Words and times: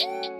Welcome 0.00 0.32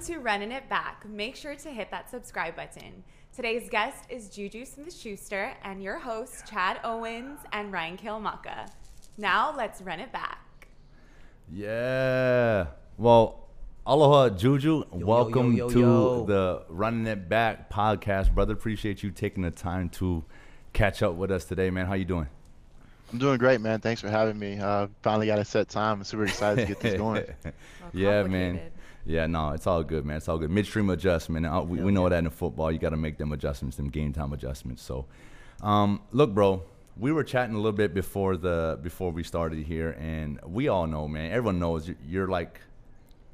to 0.00 0.18
Running 0.18 0.50
It 0.50 0.68
Back. 0.68 1.08
Make 1.08 1.36
sure 1.36 1.54
to 1.54 1.68
hit 1.68 1.92
that 1.92 2.10
subscribe 2.10 2.56
button. 2.56 3.04
Today's 3.32 3.70
guest 3.70 4.06
is 4.08 4.28
Juju 4.28 4.64
Smith 4.64 4.92
Schuster 4.92 5.54
and 5.62 5.80
your 5.80 6.00
hosts, 6.00 6.42
Chad 6.50 6.80
Owens 6.82 7.38
and 7.52 7.72
Ryan 7.72 7.96
Kilmaka. 7.96 8.68
Now 9.16 9.54
let's 9.56 9.80
run 9.82 10.00
it 10.00 10.12
back. 10.12 10.68
Yeah. 11.50 12.66
Well, 12.96 13.48
aloha, 13.86 14.30
Juju. 14.30 14.84
yo, 14.96 15.06
Welcome 15.06 15.52
yo, 15.54 15.68
to 15.68 15.80
yo. 15.80 16.24
the 16.26 16.62
Running 16.68 17.06
It 17.06 17.28
Back 17.28 17.70
podcast, 17.70 18.34
brother. 18.34 18.54
Appreciate 18.54 19.02
you 19.02 19.10
taking 19.10 19.42
the 19.42 19.50
time 19.50 19.88
to 19.90 20.24
catch 20.72 21.02
up 21.02 21.14
with 21.14 21.30
us 21.30 21.44
today, 21.44 21.70
man. 21.70 21.86
How 21.86 21.94
you 21.94 22.04
doing? 22.04 22.28
I'm 23.12 23.18
doing 23.18 23.36
great, 23.36 23.60
man. 23.60 23.80
Thanks 23.80 24.00
for 24.00 24.08
having 24.08 24.38
me. 24.38 24.58
Uh, 24.58 24.86
finally 25.02 25.26
got 25.26 25.38
a 25.38 25.44
set 25.44 25.68
time. 25.68 25.98
I'm 25.98 26.04
super 26.04 26.24
excited 26.24 26.62
to 26.62 26.66
get 26.66 26.80
this 26.80 26.94
going. 26.98 27.24
Well, 27.44 27.52
yeah, 27.92 28.22
man. 28.22 28.60
Yeah, 29.04 29.26
no, 29.26 29.50
it's 29.50 29.66
all 29.66 29.82
good, 29.82 30.06
man. 30.06 30.18
It's 30.18 30.28
all 30.28 30.38
good. 30.38 30.50
Midstream 30.50 30.88
adjustment. 30.88 31.44
Uh, 31.44 31.62
we, 31.66 31.80
we 31.82 31.92
know 31.92 32.08
that 32.08 32.18
in 32.24 32.30
football, 32.30 32.72
you 32.72 32.78
got 32.78 32.90
to 32.90 32.96
make 32.96 33.18
them 33.18 33.32
adjustments, 33.32 33.76
them 33.76 33.90
game 33.90 34.12
time 34.14 34.32
adjustments. 34.32 34.82
So, 34.82 35.06
um, 35.60 36.00
look, 36.12 36.32
bro, 36.32 36.62
we 36.96 37.12
were 37.12 37.24
chatting 37.24 37.54
a 37.54 37.58
little 37.58 37.72
bit 37.72 37.94
before 37.94 38.36
the 38.36 38.78
before 38.82 39.10
we 39.10 39.22
started 39.22 39.64
here, 39.64 39.96
and 39.98 40.40
we 40.44 40.68
all 40.68 40.86
know, 40.86 41.08
man. 41.08 41.30
Everyone 41.30 41.58
knows 41.58 41.90
you're, 42.06 42.28
like 42.28 42.60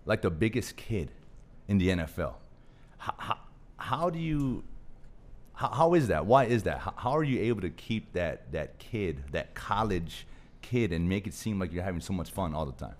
like 0.05 0.23
the 0.23 0.31
biggest 0.31 0.77
kid 0.77 1.11
in 1.67 1.79
the 1.79 1.89
NFL. 1.89 2.35
How, 2.99 3.15
how, 3.19 3.39
how 3.77 4.11
do 4.11 4.19
you? 4.19 4.65
How, 5.55 5.69
how 5.71 5.95
is 5.95 6.09
that? 6.09 6.25
Why 6.25 6.45
is 6.45 6.63
that? 6.65 6.79
How, 6.79 6.95
how 6.97 7.17
are 7.17 7.25
you 7.25 7.41
able 7.41 7.63
to 7.63 7.71
keep 7.71 8.13
that 8.13 8.53
that 8.53 8.79
kid, 8.79 9.25
that 9.33 9.55
college 9.55 10.27
kid, 10.63 10.93
and 10.93 11.09
make 11.09 11.27
it 11.27 11.35
seem 11.35 11.59
like 11.59 11.73
you're 11.73 11.83
having 11.83 12.01
so 12.01 12.13
much 12.13 12.31
fun 12.31 12.55
all 12.55 12.67
the 12.67 12.73
time? 12.73 12.95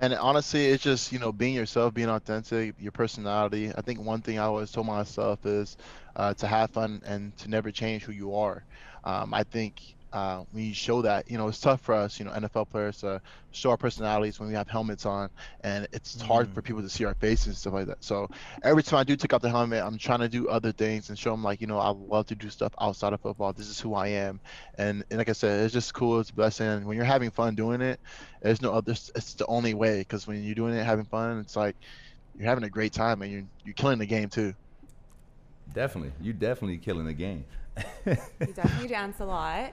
And 0.00 0.14
honestly, 0.14 0.66
it's 0.66 0.82
just, 0.82 1.12
you 1.12 1.18
know, 1.18 1.32
being 1.32 1.54
yourself, 1.54 1.92
being 1.94 2.08
authentic, 2.08 2.74
your 2.78 2.92
personality. 2.92 3.70
I 3.76 3.82
think 3.82 4.00
one 4.00 4.22
thing 4.22 4.38
I 4.38 4.44
always 4.44 4.70
told 4.72 4.86
myself 4.86 5.44
is 5.44 5.76
uh, 6.16 6.34
to 6.34 6.46
have 6.46 6.70
fun 6.70 7.02
and 7.04 7.36
to 7.38 7.48
never 7.48 7.70
change 7.70 8.04
who 8.04 8.12
you 8.12 8.34
are. 8.34 8.64
Um, 9.04 9.34
I 9.34 9.44
think 9.44 9.96
uh, 10.12 10.44
when 10.52 10.64
you 10.64 10.74
show 10.74 11.02
that, 11.02 11.30
you 11.30 11.38
know, 11.38 11.48
it's 11.48 11.60
tough 11.60 11.80
for 11.80 11.94
us, 11.94 12.18
you 12.18 12.24
know, 12.24 12.32
NFL 12.32 12.68
players 12.68 12.98
to 12.98 13.20
show 13.52 13.70
our 13.70 13.76
personalities 13.76 14.38
when 14.40 14.48
we 14.48 14.54
have 14.54 14.68
helmets 14.68 15.06
on, 15.06 15.30
and 15.62 15.86
it's 15.92 16.20
hard 16.20 16.48
for 16.48 16.62
people 16.62 16.82
to 16.82 16.88
see 16.88 17.04
our 17.04 17.14
faces 17.14 17.46
and 17.46 17.56
stuff 17.56 17.72
like 17.72 17.86
that. 17.86 18.02
So 18.02 18.28
every 18.62 18.82
time 18.82 18.98
I 18.98 19.04
do 19.04 19.16
take 19.16 19.32
off 19.32 19.42
the 19.42 19.50
helmet, 19.50 19.82
I'm 19.82 19.98
trying 19.98 20.20
to 20.20 20.28
do 20.28 20.48
other 20.48 20.72
things 20.72 21.08
and 21.08 21.18
show 21.18 21.30
them, 21.30 21.44
like, 21.44 21.60
you 21.60 21.66
know, 21.66 21.78
I 21.78 21.90
love 21.90 22.26
to 22.26 22.34
do 22.34 22.50
stuff 22.50 22.72
outside 22.80 23.12
of 23.12 23.20
football. 23.20 23.52
This 23.52 23.68
is 23.68 23.78
who 23.78 23.94
I 23.94 24.08
am. 24.08 24.40
And, 24.76 25.04
and 25.10 25.18
like 25.18 25.28
I 25.28 25.32
said, 25.32 25.64
it's 25.64 25.72
just 25.72 25.94
cool. 25.94 26.20
It's 26.20 26.30
a 26.30 26.34
blessing. 26.34 26.84
When 26.84 26.96
you're 26.96 27.04
having 27.04 27.30
fun 27.30 27.54
doing 27.54 27.80
it, 27.80 28.00
there's 28.42 28.62
no 28.62 28.72
other, 28.72 28.92
it's 28.92 29.34
the 29.34 29.46
only 29.46 29.74
way. 29.74 30.00
Because 30.00 30.26
when 30.26 30.42
you're 30.42 30.54
doing 30.54 30.74
it, 30.74 30.84
having 30.84 31.04
fun, 31.04 31.38
it's 31.38 31.56
like 31.56 31.76
you're 32.36 32.48
having 32.48 32.64
a 32.64 32.70
great 32.70 32.92
time 32.92 33.22
and 33.22 33.30
you're, 33.30 33.44
you're 33.64 33.74
killing 33.74 33.98
the 33.98 34.06
game 34.06 34.28
too. 34.28 34.54
Definitely, 35.72 36.12
you're 36.20 36.34
definitely 36.34 36.78
killing 36.78 37.06
the 37.06 37.12
game. 37.12 37.44
You 38.06 38.16
definitely 38.54 38.88
dance 38.88 39.20
a 39.20 39.24
lot. 39.24 39.72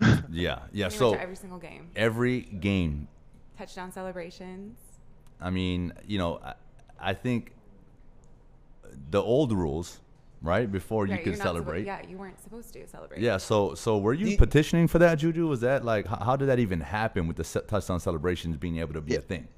Yeah, 0.30 0.60
yeah. 0.72 0.86
Pretty 0.86 0.96
So 0.98 1.10
much 1.12 1.20
every 1.20 1.36
single 1.36 1.58
game. 1.58 1.90
every 1.96 2.40
game, 2.42 3.08
Touchdown 3.56 3.90
celebrations. 3.92 4.78
I 5.40 5.50
mean, 5.50 5.92
you 6.06 6.18
know, 6.18 6.38
I, 6.44 6.54
I 7.00 7.14
think 7.14 7.52
the 9.10 9.22
old 9.22 9.52
rules, 9.52 10.00
right? 10.42 10.70
Before 10.70 11.06
you 11.06 11.12
Right, 11.14 11.24
could 11.24 11.34
you're 11.34 11.38
not 11.38 11.44
suppo- 11.46 11.48
celebrate. 11.50 11.86
yeah, 11.86 12.00
you 12.08 12.16
weren't 12.18 12.40
supposed 12.40 12.72
to 12.74 12.86
celebrate. 12.88 13.20
Yeah, 13.20 13.36
so 13.38 13.74
so 13.74 13.98
were 13.98 14.14
you 14.14 14.26
Do 14.26 14.30
you- 14.32 14.38
petitioning 14.38 14.86
for 14.88 14.98
that, 14.98 15.16
Juju? 15.18 15.46
Was 15.46 15.60
that 15.60 15.84
like 15.84 16.06
how, 16.06 16.16
how 16.24 16.36
did 16.36 16.48
that 16.48 16.58
even 16.58 16.80
happen 16.80 17.26
with 17.26 17.36
the 17.36 17.44
se- 17.44 17.62
touchdown 17.68 18.00
celebrations 18.00 18.56
being 18.56 18.78
able 18.78 18.94
to 18.94 19.00
be 19.00 19.16
a 19.16 19.20
thing? 19.20 19.48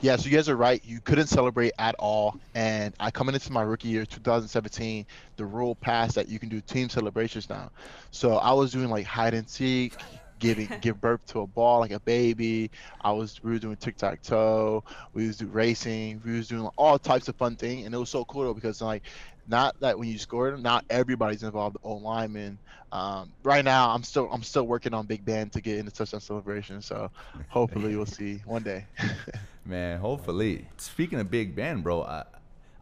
Yeah, 0.00 0.16
so 0.16 0.28
you 0.28 0.34
guys 0.36 0.48
are 0.48 0.56
right. 0.56 0.82
You 0.84 1.00
couldn't 1.00 1.26
celebrate 1.26 1.72
at 1.78 1.94
all. 1.98 2.36
And 2.54 2.94
I 3.00 3.10
coming 3.10 3.34
into 3.34 3.52
my 3.52 3.62
rookie 3.62 3.88
year, 3.88 4.04
2017, 4.06 5.06
the 5.36 5.44
rule 5.46 5.74
passed 5.76 6.14
that 6.16 6.28
you 6.28 6.38
can 6.38 6.48
do 6.48 6.60
team 6.60 6.88
celebrations 6.88 7.48
now. 7.48 7.70
So 8.10 8.36
I 8.36 8.52
was 8.52 8.72
doing 8.72 8.88
like 8.90 9.06
hide 9.06 9.34
and 9.34 9.48
seek, 9.48 9.96
giving 10.38 10.70
give 10.80 11.00
birth 11.00 11.24
to 11.26 11.40
a 11.40 11.46
ball 11.46 11.80
like 11.80 11.90
a 11.92 12.00
baby. 12.00 12.70
I 13.00 13.12
was 13.12 13.40
we 13.42 13.52
were 13.52 13.58
doing 13.58 13.76
tic 13.76 13.96
tac 13.96 14.22
toe. 14.22 14.82
We 15.12 15.26
was 15.26 15.36
doing 15.38 15.52
racing. 15.52 16.20
We 16.24 16.36
was 16.36 16.48
doing 16.48 16.68
all 16.76 16.98
types 16.98 17.28
of 17.28 17.36
fun 17.36 17.56
thing, 17.56 17.84
and 17.84 17.94
it 17.94 17.98
was 17.98 18.10
so 18.10 18.24
cool 18.26 18.44
though, 18.44 18.54
because 18.54 18.80
like 18.80 19.06
not 19.46 19.74
that 19.80 19.98
when 19.98 20.08
you 20.08 20.18
scored, 20.18 20.60
not 20.62 20.84
everybody's 20.90 21.42
involved. 21.42 21.76
The 21.76 21.80
O 21.82 21.94
lineman. 21.96 22.58
Um, 22.92 23.32
right 23.42 23.64
now, 23.64 23.90
I'm 23.90 24.02
still 24.02 24.30
I'm 24.32 24.42
still 24.42 24.66
working 24.66 24.94
on 24.94 25.06
Big 25.06 25.24
Ben 25.24 25.50
to 25.50 25.60
get 25.60 25.78
into 25.78 25.92
touchdown 25.92 26.20
celebration. 26.20 26.82
So 26.82 27.08
hopefully 27.48 27.96
we'll 27.96 28.06
see 28.06 28.42
one 28.44 28.62
day. 28.62 28.86
Man, 29.66 29.98
hopefully. 30.00 30.66
Speaking 30.76 31.18
of 31.20 31.30
Big 31.30 31.54
Ben, 31.56 31.82
bro, 31.82 32.02
I, 32.02 32.24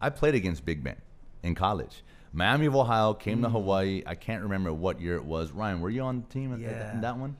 I 0.00 0.10
played 0.10 0.34
against 0.34 0.64
Big 0.64 0.84
Ben 0.84 0.96
in 1.42 1.54
college. 1.54 2.02
Miami 2.32 2.66
of 2.66 2.74
Ohio 2.76 3.14
came 3.14 3.38
Mm. 3.38 3.42
to 3.44 3.48
Hawaii. 3.50 4.02
I 4.06 4.14
can't 4.14 4.42
remember 4.42 4.72
what 4.72 5.00
year 5.00 5.16
it 5.16 5.24
was. 5.24 5.50
Ryan, 5.52 5.80
were 5.80 5.90
you 5.90 6.02
on 6.02 6.22
the 6.26 6.32
team 6.32 6.50
that- 6.50 6.60
Yeah. 6.60 6.92
in 6.94 7.00
that 7.00 7.16
one? 7.16 7.36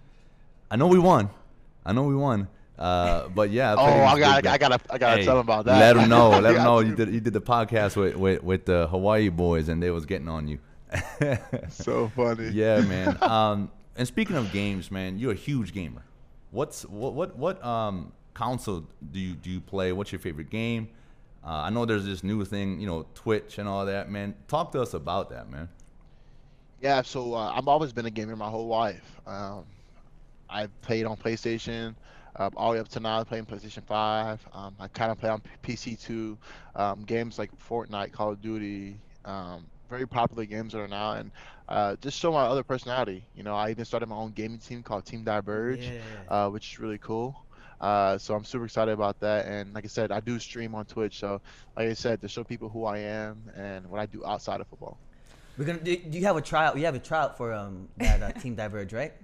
I 0.71 0.77
know 0.77 0.87
we 0.87 0.99
won. 0.99 1.28
I 1.84 1.93
know 1.93 2.05
we 2.05 2.15
won. 2.16 2.49
Uh, 2.78 3.28
but 3.28 3.50
yeah. 3.50 3.75
Oh, 3.78 3.84
I 3.84 4.19
got. 4.19 4.47
I 4.47 4.59
gotta, 4.59 4.81
I 4.91 4.99
gotta 4.99 5.16
Hey, 5.19 5.25
tell 5.25 5.37
them 5.37 5.47
about 5.47 5.65
that. 5.66 5.78
Let 5.78 5.97
him 5.97 6.09
know. 6.09 6.31
Let 6.41 6.56
him 6.56 6.65
know 6.65 6.81
you 6.81 6.97
did 6.97 7.12
you 7.12 7.21
did 7.21 7.32
the 7.32 7.41
podcast 7.41 7.94
with, 7.97 8.16
with, 8.16 8.43
with 8.43 8.65
the 8.65 8.88
Hawaii 8.88 9.28
boys 9.28 9.69
and 9.69 9.81
they 9.82 9.91
was 9.91 10.06
getting 10.06 10.28
on 10.28 10.49
you. 10.49 10.59
So 11.69 12.09
funny. 12.16 12.49
yeah, 12.49 12.81
man. 12.94 13.16
Um, 13.22 13.71
and 13.97 14.06
speaking 14.09 14.37
of 14.37 14.50
games, 14.53 14.91
man, 14.91 15.19
you're 15.19 15.32
a 15.32 15.37
huge 15.37 15.72
gamer. 15.72 16.03
What's 16.50 16.84
what 16.87 17.15
what 17.15 17.37
what 17.37 17.65
um 17.65 18.12
console 18.34 18.84
do 19.12 19.18
you 19.20 19.34
do 19.34 19.50
you 19.50 19.60
play? 19.60 19.92
What's 19.92 20.12
your 20.12 20.18
favorite 20.18 20.50
game? 20.50 20.88
Uh, 21.44 21.48
I 21.66 21.70
know 21.70 21.84
there's 21.84 22.06
this 22.06 22.24
new 22.24 22.44
thing, 22.44 22.80
you 22.80 22.86
know, 22.86 23.06
Twitch 23.14 23.58
and 23.58 23.68
all 23.68 23.84
that, 23.86 24.10
man. 24.10 24.34
Talk 24.48 24.72
to 24.72 24.80
us 24.80 24.94
about 24.94 25.30
that, 25.30 25.50
man. 25.50 25.68
Yeah, 26.80 27.02
so 27.02 27.34
uh, 27.34 27.52
I've 27.54 27.68
always 27.68 27.92
been 27.92 28.06
a 28.06 28.10
gamer 28.10 28.36
my 28.36 28.48
whole 28.48 28.66
life. 28.66 29.20
Um, 29.26 29.64
I've 30.50 30.78
played 30.82 31.04
on 31.06 31.16
PlayStation 31.16 31.94
um, 32.36 32.52
all 32.56 32.70
the 32.70 32.74
way 32.76 32.80
up 32.80 32.88
to 32.88 33.00
now. 33.00 33.18
I'm 33.20 33.24
playing 33.24 33.46
PlayStation 33.46 33.82
5. 33.84 34.46
Um, 34.52 34.74
I 34.78 34.88
kind 34.88 35.10
of 35.12 35.18
play 35.18 35.30
on 35.30 35.42
PC 35.62 35.96
too. 36.00 36.36
Um, 36.74 37.02
games 37.04 37.38
like 37.38 37.50
Fortnite, 37.58 38.12
Call 38.12 38.32
of 38.32 38.40
Duty, 38.42 38.98
um, 39.24 39.66
very 39.88 40.06
popular 40.06 40.44
games 40.44 40.72
that 40.72 40.80
are 40.80 40.88
now, 40.88 41.12
and 41.12 41.30
uh, 41.68 41.96
just 42.00 42.18
show 42.18 42.32
my 42.32 42.42
other 42.44 42.62
personality. 42.62 43.24
You 43.36 43.42
know, 43.44 43.54
I 43.54 43.70
even 43.70 43.84
started 43.84 44.06
my 44.08 44.16
own 44.16 44.32
gaming 44.32 44.58
team 44.58 44.82
called 44.82 45.06
Team 45.06 45.24
Diverge, 45.24 45.88
Yeah. 45.88 46.00
uh, 46.28 46.48
which 46.50 46.72
is 46.72 46.78
really 46.80 46.98
cool. 46.98 47.44
Uh, 47.80 48.16
so 48.18 48.34
I'm 48.34 48.44
super 48.44 48.64
excited 48.64 48.92
about 48.92 49.20
that. 49.20 49.46
And 49.46 49.74
like 49.74 49.84
I 49.84 49.88
said, 49.88 50.10
I 50.12 50.20
do 50.20 50.38
stream 50.38 50.74
on 50.74 50.84
Twitch. 50.86 51.18
So 51.20 51.40
like 51.76 51.88
I 51.88 51.94
said, 51.94 52.20
to 52.22 52.28
show 52.28 52.44
people 52.44 52.68
who 52.68 52.84
I 52.84 52.98
am 52.98 53.42
and 53.56 53.88
what 53.90 54.00
I 54.00 54.06
do 54.06 54.24
outside 54.24 54.60
of 54.60 54.66
football. 54.68 54.96
We're 55.58 55.64
gonna. 55.66 55.78
Do, 55.78 55.96
do 55.96 56.18
you 56.18 56.24
have 56.24 56.36
a 56.36 56.40
tryout? 56.40 56.76
You 56.78 56.84
have 56.86 56.94
a 56.96 56.98
tryout 56.98 57.36
for 57.36 57.52
um 57.52 57.88
that 57.98 58.22
uh, 58.22 58.32
Team 58.40 58.54
Diverge, 58.54 58.92
right? 58.92 59.12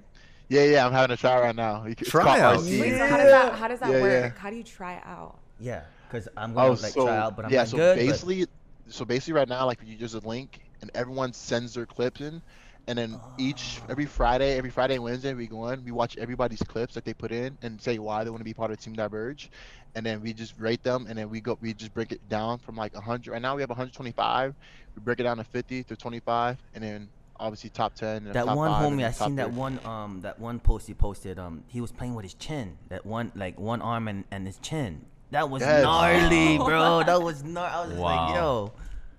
Yeah, 0.53 0.65
yeah, 0.65 0.85
I'm 0.85 0.91
having 0.91 1.15
a 1.15 1.17
try 1.17 1.39
right 1.41 1.55
now. 1.55 1.85
It's 1.85 2.11
Tryout? 2.11 2.59
RC. 2.59 2.81
Wait, 2.81 2.97
so 2.99 3.07
how 3.07 3.17
does 3.19 3.31
that 3.31 3.55
how 3.55 3.69
does 3.69 3.79
that 3.79 3.91
Yeah, 3.93 4.01
work? 4.01 4.35
yeah. 4.35 4.41
How 4.41 4.51
do 4.51 4.57
you 4.57 4.65
try 4.65 5.01
out? 5.05 5.39
Yeah, 5.61 5.83
because 6.09 6.27
I'm 6.37 6.55
gonna 6.55 6.71
Oh, 6.71 6.71
like 6.73 6.93
so 6.93 7.05
try 7.07 7.17
out, 7.19 7.37
but 7.37 7.45
I'm 7.45 7.53
yeah, 7.53 7.59
not 7.59 7.69
so 7.69 7.77
good. 7.77 7.99
but- 7.99 8.05
basically, 8.05 8.47
so 8.89 9.05
basically, 9.05 9.35
right 9.35 9.49
now, 9.49 9.65
like 9.67 9.79
you 9.87 9.95
use 9.95 10.15
a 10.15 10.19
link, 10.27 10.59
and 10.83 10.91
everyone 10.93 11.33
sends 11.33 11.75
their 11.75 11.87
clips 11.87 12.21
in, 12.21 12.43
and 12.91 12.99
then 12.99 13.21
each 13.39 13.81
every 13.89 14.05
Friday, 14.05 14.59
every 14.59 14.71
Friday 14.71 14.95
and 14.95 15.05
Wednesday, 15.05 15.33
we 15.33 15.47
go 15.47 15.69
in, 15.69 15.85
we 15.85 15.93
watch 15.93 16.17
everybody's 16.17 16.61
clips 16.61 16.93
that 16.95 17.05
they 17.05 17.15
put 17.15 17.31
in, 17.31 17.57
and 17.63 17.81
say 17.81 18.01
why 18.01 18.25
they 18.25 18.31
want 18.31 18.41
to 18.41 18.45
be 18.45 18.53
part 18.53 18.73
of 18.73 18.81
Team 18.81 18.95
Diverge, 18.95 19.49
and 19.95 20.05
then 20.05 20.21
we 20.21 20.33
just 20.33 20.55
rate 20.59 20.83
them, 20.83 21.07
and 21.09 21.17
then 21.17 21.31
we 21.31 21.41
go, 21.41 21.57
we 21.61 21.73
just 21.73 21.95
break 21.95 22.11
it 22.11 22.29
down 22.29 22.59
from 22.59 22.75
like 22.75 22.93
100. 22.95 23.31
Right 23.31 23.41
now, 23.41 23.55
we 23.55 23.63
have 23.63 23.71
125. 23.71 24.57
We 24.97 25.03
break 25.03 25.21
it 25.21 25.23
down 25.23 25.37
to 25.37 25.45
50 25.45 25.85
to 25.85 25.97
25, 25.97 26.59
and 26.75 26.83
then 26.83 27.09
obviously 27.39 27.71
top 27.71 27.95
10. 27.95 28.09
And 28.09 28.27
that 28.35 28.45
top 28.45 28.57
one 28.57 28.71
five, 28.73 28.83
and 28.83 28.95
homie, 28.95 29.03
then 29.03 29.07
I 29.07 29.13
seen 29.13 29.37
that 29.37 29.51
three. 29.51 29.57
one 29.57 29.87
um 29.87 30.21
that 30.23 30.41
one 30.41 30.59
post 30.59 30.89
he 30.89 30.95
posted. 30.95 31.39
Um, 31.39 31.63
he 31.69 31.81
was 31.81 31.93
playing 31.93 32.17
with 32.17 32.25
his 32.25 32.35
chin. 32.35 32.77
That 32.89 33.07
one 33.07 33.31
like 33.37 33.57
one 33.61 33.81
arm 33.83 34.09
and, 34.09 34.25
and 34.33 34.47
his 34.49 34.59
chin. 34.59 35.07
That 35.31 35.49
was 35.49 35.63
Yes. 35.63 35.85
gnarly, 35.85 36.59
bro. 36.67 37.05
That 37.05 37.23
was 37.23 37.45
gnarly. 37.45 37.73
I 37.73 37.81
was 37.83 37.91
just 37.91 38.03
Wow. 38.03 38.27
like, 38.27 38.35
yo. 38.35 38.73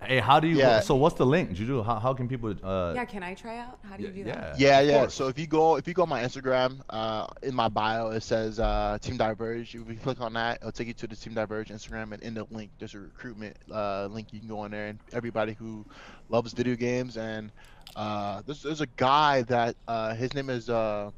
Hey, 0.04 0.18
how 0.18 0.40
do 0.40 0.48
you? 0.48 0.58
Yeah. 0.58 0.80
So 0.80 0.94
what's 0.94 1.16
the 1.16 1.26
link, 1.26 1.52
Juju? 1.52 1.82
How, 1.82 1.98
how 1.98 2.14
can 2.14 2.28
people? 2.28 2.54
Uh, 2.62 2.92
Yeah, 2.94 3.04
can 3.04 3.22
I 3.22 3.34
try 3.34 3.58
out? 3.58 3.78
How 3.88 3.96
do 3.96 4.04
you 4.04 4.10
do 4.10 4.24
that? 4.24 4.58
Yeah, 4.58 4.80
of 4.80 4.86
yeah. 4.88 5.06
So 5.08 5.28
if 5.28 5.38
you 5.38 5.46
go 5.46 5.76
if 5.76 5.86
you 5.86 5.94
go 5.94 6.02
on 6.02 6.08
my 6.08 6.22
Instagram, 6.22 6.80
uh, 6.90 7.26
in 7.42 7.54
my 7.54 7.68
bio 7.68 8.08
it 8.08 8.22
says 8.22 8.58
uh, 8.58 8.98
Team 9.00 9.16
Diverge. 9.16 9.74
If 9.74 9.88
you 9.88 9.96
click 9.96 10.20
on 10.20 10.32
that, 10.34 10.58
it'll 10.60 10.72
take 10.72 10.88
you 10.88 10.94
to 10.94 11.06
the 11.06 11.16
Team 11.16 11.34
Diverge 11.34 11.68
Instagram, 11.68 12.12
and 12.12 12.22
in 12.22 12.34
the 12.34 12.44
link 12.50 12.70
there's 12.78 12.94
a 12.94 13.00
recruitment 13.00 13.56
uh, 13.70 14.06
link. 14.06 14.32
You 14.32 14.40
can 14.40 14.48
go 14.48 14.64
in 14.64 14.72
there, 14.72 14.88
and 14.88 14.98
everybody 15.12 15.52
who 15.54 15.84
loves 16.28 16.52
video 16.52 16.76
games 16.76 17.16
and 17.16 17.50
uh, 17.96 18.42
there's 18.46 18.62
there's 18.62 18.80
a 18.80 18.86
guy 18.96 19.42
that 19.42 19.76
uh, 19.86 20.14
his 20.14 20.34
name 20.34 20.50
is 20.50 20.70
uh, 20.70 21.10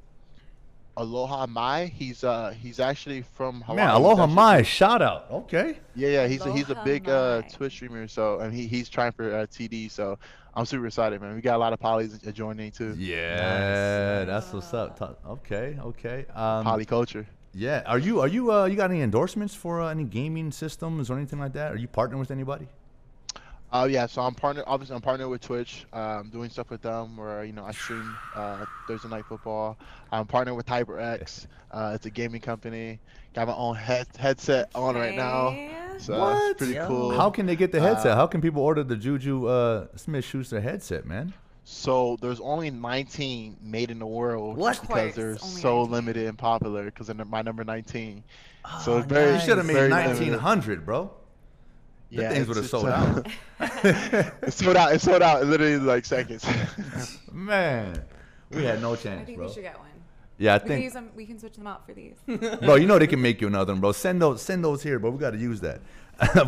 Aloha 0.96 1.46
Mai. 1.46 1.87
He's 1.87 2.23
uh 2.25 2.50
he's 2.50 2.79
actually 2.81 3.23
from 3.23 3.62
Hawaii. 3.62 3.76
Man, 3.76 3.91
aloha 3.91 4.26
Mai, 4.26 4.56
my 4.56 4.62
shout 4.62 5.02
out. 5.02 5.26
Okay. 5.31 5.79
Yeah, 5.94 6.08
yeah, 6.08 6.26
he's 6.26 6.44
a, 6.46 6.52
he's 6.52 6.69
a 6.70 6.73
Aloha 6.73 6.85
big 6.85 7.08
uh 7.08 7.43
Twitch 7.52 7.73
streamer. 7.73 8.06
So 8.08 8.38
and 8.41 8.52
he 8.52 8.67
he's 8.67 8.88
trying 8.88 9.12
for 9.12 9.35
uh, 9.35 9.46
TD. 9.46 9.91
So 9.91 10.19
I'm 10.55 10.64
super 10.67 10.87
excited, 10.87 11.20
man. 11.20 11.35
We 11.35 11.41
got 11.41 11.56
a 11.56 11.58
lot 11.58 11.73
of 11.73 11.81
polys 11.81 12.20
joining 12.32 12.70
too. 12.70 12.94
Yeah, 12.96 14.25
that's 14.25 14.52
what's 14.52 14.73
up. 14.73 15.00
Okay, 15.26 15.76
okay. 15.81 16.26
Um, 16.35 16.64
Poly 16.64 16.85
culture. 16.85 17.26
yeah. 17.52 17.82
Are 17.87 17.99
you 17.99 18.20
are 18.20 18.29
you 18.29 18.52
uh 18.52 18.67
you 18.67 18.76
got 18.76 18.91
any 18.91 19.00
endorsements 19.02 19.55
for 19.55 19.81
uh, 19.82 19.88
any 19.88 20.05
gaming 20.05 20.52
systems 20.52 21.11
or 21.11 21.17
anything 21.17 21.41
like 21.41 21.52
that? 21.55 21.73
Are 21.73 21.76
you 21.76 21.88
partnering 21.88 22.19
with 22.20 22.31
anybody? 22.31 22.69
Uh, 23.75 23.87
yeah, 23.91 24.06
so 24.06 24.23
I'm 24.23 24.35
partner. 24.37 24.62
Obviously, 24.69 24.94
I'm 24.94 25.03
partnered 25.03 25.29
with 25.29 25.41
Twitch. 25.41 25.85
Um, 25.93 26.31
doing 26.31 26.49
stuff 26.49 26.71
with 26.71 26.81
them 26.81 27.17
where 27.17 27.43
you 27.44 27.53
know 27.53 27.65
I 27.65 27.73
stream 27.73 28.17
uh, 28.37 28.65
Thursday 28.87 29.09
night 29.09 29.25
football. 29.29 29.76
I'm 30.12 30.26
partnered 30.26 30.55
with 30.56 30.67
HyperX. 30.67 31.47
Uh, 31.73 31.91
it's 31.93 32.06
a 32.06 32.11
gaming 32.11 32.41
company. 32.41 33.00
Got 33.35 33.49
my 33.49 33.55
own 33.55 33.75
head 33.75 34.06
headset 34.17 34.71
on 34.76 34.94
right 34.94 35.17
now, 35.17 35.99
so 35.99 36.17
What? 36.21 36.50
it's 36.53 36.59
pretty 36.59 36.75
Yo. 36.75 36.87
cool. 36.87 37.11
How 37.17 37.31
can 37.31 37.47
they 37.47 37.56
get 37.56 37.73
the 37.73 37.81
headset? 37.81 38.12
Uh, 38.12 38.17
How 38.17 38.29
can 38.29 38.41
people 38.41 38.62
order 38.62 38.85
the 38.85 38.94
Juju 38.97 39.47
uh, 39.49 39.87
Smith 39.97 40.25
Schuster 40.25 40.61
headset, 40.61 41.05
man? 41.05 41.35
So 41.65 42.17
there's 42.20 42.38
only 42.41 42.70
19 42.70 43.56
made 43.61 43.91
in 43.91 43.99
the 43.99 44.06
world 44.06 44.56
What? 44.56 44.81
Because 44.82 45.15
they're 45.17 45.29
only 45.31 45.38
so 45.38 45.79
19. 45.79 45.91
limited 45.93 46.27
and 46.29 46.38
popular 46.38 46.85
because 46.85 47.09
they're 47.09 47.25
my 47.25 47.43
number 47.43 47.65
19. 47.65 48.23
So 48.85 48.93
Oh, 48.93 48.99
it's 48.99 49.06
very- 49.09 49.35
You 49.35 49.41
should 49.41 49.56
have 49.56 49.67
made 49.67 49.73
very 49.73 49.88
1900, 49.91 50.85
bro. 50.87 51.11
The 52.11 52.23
Yeah, 52.23 52.31
things 52.31 52.47
would 52.49 52.56
have 52.59 52.67
sold 52.67 52.89
out. 52.89 53.27
It 53.61 54.53
sold 54.53 54.77
out. 54.77 54.93
It 54.95 55.01
sold 55.01 55.23
out 55.23 55.43
in 55.43 55.51
literally 55.51 55.79
like 55.79 56.05
seconds. 56.05 56.45
Man, 57.33 58.03
we 58.51 58.65
had 58.65 58.81
no 58.81 58.95
chance, 58.97 59.23
I 59.23 59.25
think 59.25 59.39
bro. 59.39 59.47
we 59.49 59.53
should 59.53 59.62
get 59.62 59.79
one. 59.79 59.89
Yeah, 60.39 60.55
I 60.55 60.56
We 60.56 60.61
can 60.61 60.69
think, 60.69 60.85
use 60.85 60.93
them. 60.93 61.11
We 61.15 61.27
can 61.27 61.39
switch 61.39 61.55
them 61.55 61.67
out 61.67 61.87
for 61.87 61.93
these. 61.95 62.17
bro. 62.27 62.75
You 62.75 62.87
know 62.87 62.99
they 62.99 63.06
can 63.06 63.23
make 63.23 63.41
you 63.41 63.47
another 63.47 63.73
one, 63.73 63.81
bro. 63.81 63.93
Send 63.93 64.21
those, 64.21 64.43
send 64.43 64.65
those 64.65 64.83
here, 64.83 64.99
bro. 64.99 65.11
We 65.11 65.19
got 65.19 65.31
to 65.31 65.39
use 65.39 65.61
that. 65.61 65.81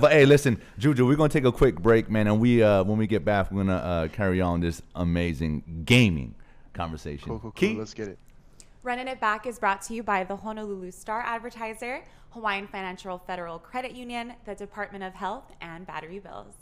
but 0.00 0.12
hey, 0.12 0.25
listen, 0.26 0.61
Juju, 0.79 1.05
we're 1.06 1.17
gonna 1.17 1.29
take 1.29 1.44
a 1.44 1.50
quick 1.53 1.76
break, 1.81 2.08
man, 2.08 2.29
and 2.29 2.38
we 2.38 2.62
uh 2.62 2.85
when 2.85 2.99
we 2.99 3.06
get 3.08 3.25
back, 3.25 3.50
we're 3.50 3.64
gonna 3.64 3.75
uh, 3.76 4.08
carry 4.08 4.41
on 4.41 4.61
this 4.61 4.81
amazing 4.94 5.82
gaming 5.85 6.35
conversation. 6.73 7.29
cool, 7.29 7.41
cool, 7.41 7.53
cool. 7.53 7.75
Let's 7.75 7.93
get 7.94 8.06
it. 8.08 8.19
Running 8.85 9.08
It 9.08 9.19
Back 9.20 9.47
is 9.47 9.58
brought 9.58 9.82
to 9.82 9.94
you 9.94 10.05
by 10.05 10.23
the 10.23 10.37
Honolulu 10.37 10.93
Star 10.93 11.20
Advertiser, 11.20 12.05
Hawaiian 12.37 12.67
Financial 12.67 13.17
Federal 13.17 13.59
Credit 13.59 13.93
Union, 13.93 14.35
the 14.44 14.55
Department 14.55 15.03
of 15.03 15.15
Health, 15.15 15.50
and 15.62 15.87
Battery 15.87 16.19
Bills. 16.19 16.53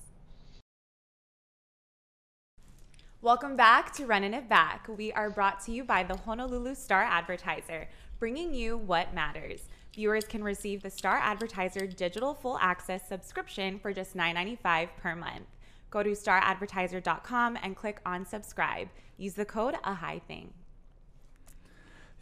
Welcome 3.21 3.57
back 3.57 3.93
to 3.95 4.07
Running 4.07 4.35
It 4.35 4.49
Back. 4.49 4.87
We 4.87 5.11
are 5.15 5.31
brought 5.31 5.59
to 5.65 5.73
you 5.73 5.83
by 5.83 6.05
the 6.05 6.17
Honolulu 6.17 6.77
Star 6.77 7.03
Advertiser, 7.03 7.89
bringing 8.21 8.55
you 8.55 8.77
what 8.77 9.15
matters. 9.15 9.63
Viewers 9.93 10.27
can 10.27 10.45
receive 10.45 10.81
the 10.81 10.91
Star 10.91 11.17
Advertiser 11.17 11.89
digital 11.89 12.35
full 12.35 12.57
access 12.61 13.09
subscription 13.09 13.81
for 13.81 13.93
just 13.93 14.17
$9.95 14.17 14.91
per 14.97 15.17
month. 15.17 15.47
Go 15.91 16.05
to 16.05 16.11
staradvertiser.com 16.11 17.59
and 17.61 17.75
click 17.75 18.01
on 18.07 18.25
subscribe. 18.25 18.91
Use 19.17 19.35
the 19.35 19.45
code 19.45 19.75
a 19.83 19.95
high 19.95 20.21
thing. 20.29 20.53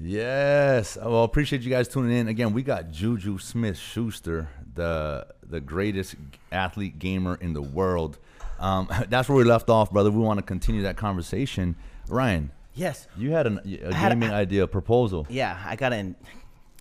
Yes. 0.02 0.96
Well, 1.00 1.25
appreciate 1.25 1.62
you 1.62 1.70
guys 1.70 1.87
tuning 1.88 2.16
in. 2.16 2.28
Again, 2.28 2.52
we 2.52 2.62
got 2.62 2.90
Juju 2.90 3.38
Smith 3.38 3.78
Schuster, 3.78 4.49
the 4.75 5.26
the 5.49 5.60
greatest 5.60 6.16
athlete 6.50 6.99
gamer 6.99 7.37
in 7.40 7.52
the 7.52 7.62
world. 7.62 8.19
Um, 8.58 8.88
that's 9.08 9.28
where 9.28 9.37
we 9.37 9.44
left 9.44 9.69
off, 9.70 9.93
brother. 9.93 10.10
We 10.10 10.19
want 10.19 10.38
to 10.38 10.43
continue 10.44 10.82
that 10.82 10.96
conversation. 10.96 11.76
Ryan, 12.08 12.50
Yes. 12.75 13.06
you 13.16 13.31
had 13.32 13.46
an, 13.46 13.60
a 13.84 13.94
had 13.94 14.12
a- 14.12 14.14
gaming 14.16 14.31
idea, 14.31 14.66
proposal. 14.66 15.26
Yeah, 15.28 15.60
I 15.64 15.76
got 15.76 15.93
a 15.93 16.14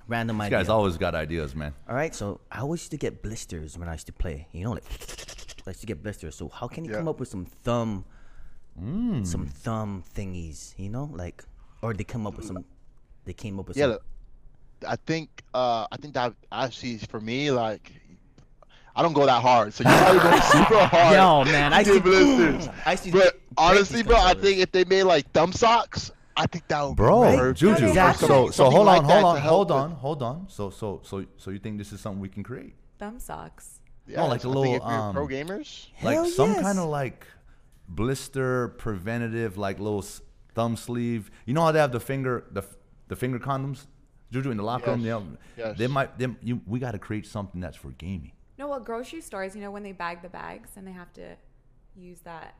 random 0.07 0.37
These 0.37 0.45
idea. 0.47 0.57
guys 0.59 0.69
always 0.69 0.97
got 0.97 1.13
ideas, 1.15 1.53
man. 1.55 1.73
All 1.87 1.95
right, 1.95 2.15
so 2.15 2.39
I 2.51 2.59
always 2.61 2.81
used 2.81 2.91
to 2.91 2.97
get 2.97 3.21
blisters 3.21 3.77
when 3.77 3.87
I 3.87 3.93
used 3.93 4.07
to 4.07 4.13
play. 4.13 4.47
You 4.51 4.63
know, 4.63 4.71
like 4.71 4.83
I 5.67 5.69
used 5.69 5.81
to 5.81 5.85
get 5.87 6.01
blisters. 6.01 6.35
So 6.35 6.49
how 6.49 6.67
can 6.67 6.85
you 6.85 6.91
Yeah. 6.91 6.97
come 6.97 7.07
up 7.07 7.19
with 7.19 7.29
some 7.29 7.45
thumb, 7.45 8.05
some 9.23 9.47
thumb 9.47 10.03
thingies? 10.15 10.73
You 10.77 10.89
know, 10.89 11.09
like, 11.13 11.43
or 11.83 11.93
they 11.93 12.03
come 12.03 12.25
up 12.25 12.35
with 12.37 12.45
some. 12.47 12.63
They 13.25 13.33
came 13.33 13.59
up 13.59 13.67
with 13.67 13.77
Yeah, 13.77 13.85
some. 13.93 13.97
I 14.87 14.95
think 14.95 15.43
uh, 15.53 15.85
I 15.91 15.97
think 15.97 16.13
that 16.15 16.33
actually 16.51 16.97
for 16.97 17.19
me 17.21 17.51
like 17.51 17.91
I 18.95 19.01
don't 19.03 19.13
go 19.13 19.25
that 19.25 19.41
hard, 19.41 19.73
so 19.73 19.83
you're 19.83 19.97
probably 19.97 20.19
going 20.21 20.41
super 20.51 20.85
hard. 20.85 21.15
Yo, 21.15 21.51
man, 21.51 21.71
I 21.71 21.83
to 21.83 21.91
used 21.93 22.03
to- 22.03 22.09
blisters. 22.09 22.69
I 22.85 22.91
used 22.91 23.03
to 23.05 23.11
But 23.11 23.39
honestly, 23.57 24.03
bro, 24.03 24.17
I 24.17 24.33
think 24.33 24.59
if 24.59 24.71
they 24.71 24.83
made 24.85 25.03
like 25.03 25.31
thumb 25.31 25.53
socks, 25.53 26.11
I 26.35 26.45
think 26.47 26.67
that 26.69 26.81
would 26.83 26.95
Bro, 26.97 27.31
be 27.31 27.37
perfect. 27.37 27.59
Juju. 27.59 27.87
Exactly. 27.87 28.27
So, 28.27 28.49
so 28.49 28.69
hold 28.69 28.87
on, 28.87 29.05
that 29.07 29.21
hold 29.21 29.35
on, 29.35 29.41
help 29.41 29.49
hold 29.55 29.69
with- 29.69 29.77
on, 29.77 29.91
hold 29.91 30.23
on. 30.23 30.45
So, 30.49 30.69
so, 30.71 30.99
so, 31.03 31.25
so 31.37 31.51
you 31.51 31.59
think 31.59 31.77
this 31.77 31.93
is 31.93 32.01
something 32.01 32.19
we 32.19 32.29
can 32.29 32.43
create? 32.43 32.73
Thumb 32.99 33.19
socks. 33.19 33.79
Yeah, 34.07 34.23
like 34.23 34.39
a 34.39 34.41
so 34.41 34.49
I 34.49 34.53
think 34.53 34.55
little, 34.55 34.75
if 34.75 34.81
you're 34.81 35.13
pro 35.13 35.23
um, 35.23 35.29
gamers. 35.29 35.87
like 36.03 36.15
Hell 36.15 36.25
some 36.25 36.49
yes. 36.51 36.61
kind 36.63 36.79
of 36.79 36.89
like 36.89 37.25
blister 37.87 38.69
preventative 38.77 39.57
like 39.57 39.79
little 39.79 40.03
thumb 40.55 40.75
sleeve 40.77 41.29
you 41.45 41.53
know 41.53 41.61
how 41.61 41.71
they 41.71 41.79
have 41.79 41.91
the 41.91 41.99
finger 41.99 42.45
the, 42.51 42.61
f- 42.61 42.75
the 43.11 43.15
finger 43.23 43.39
condoms 43.49 43.79
juju 44.33 44.49
in 44.51 44.57
the 44.61 44.63
locker 44.71 44.91
room 44.91 45.01
Yes. 45.01 45.05
they, 45.05 45.09
have- 45.17 45.37
Yes. 45.63 45.77
they 45.81 45.87
might 45.97 46.09
they, 46.19 46.27
you, 46.49 46.55
we 46.65 46.77
got 46.85 46.91
to 46.97 46.99
create 47.07 47.25
something 47.35 47.59
that's 47.65 47.77
for 47.83 47.91
gaming 48.05 48.31
No, 48.57 48.67
well, 48.71 48.79
grocery 48.91 49.21
stores, 49.29 49.51
you 49.55 49.61
know, 49.63 49.71
when 49.75 49.83
they 49.87 49.91
bag 50.05 50.21
the 50.27 50.29
bags 50.41 50.69
and 50.77 50.83
they 50.87 50.95
have 51.01 51.11
to 51.21 51.27
use 52.09 52.19
that. 52.31 52.53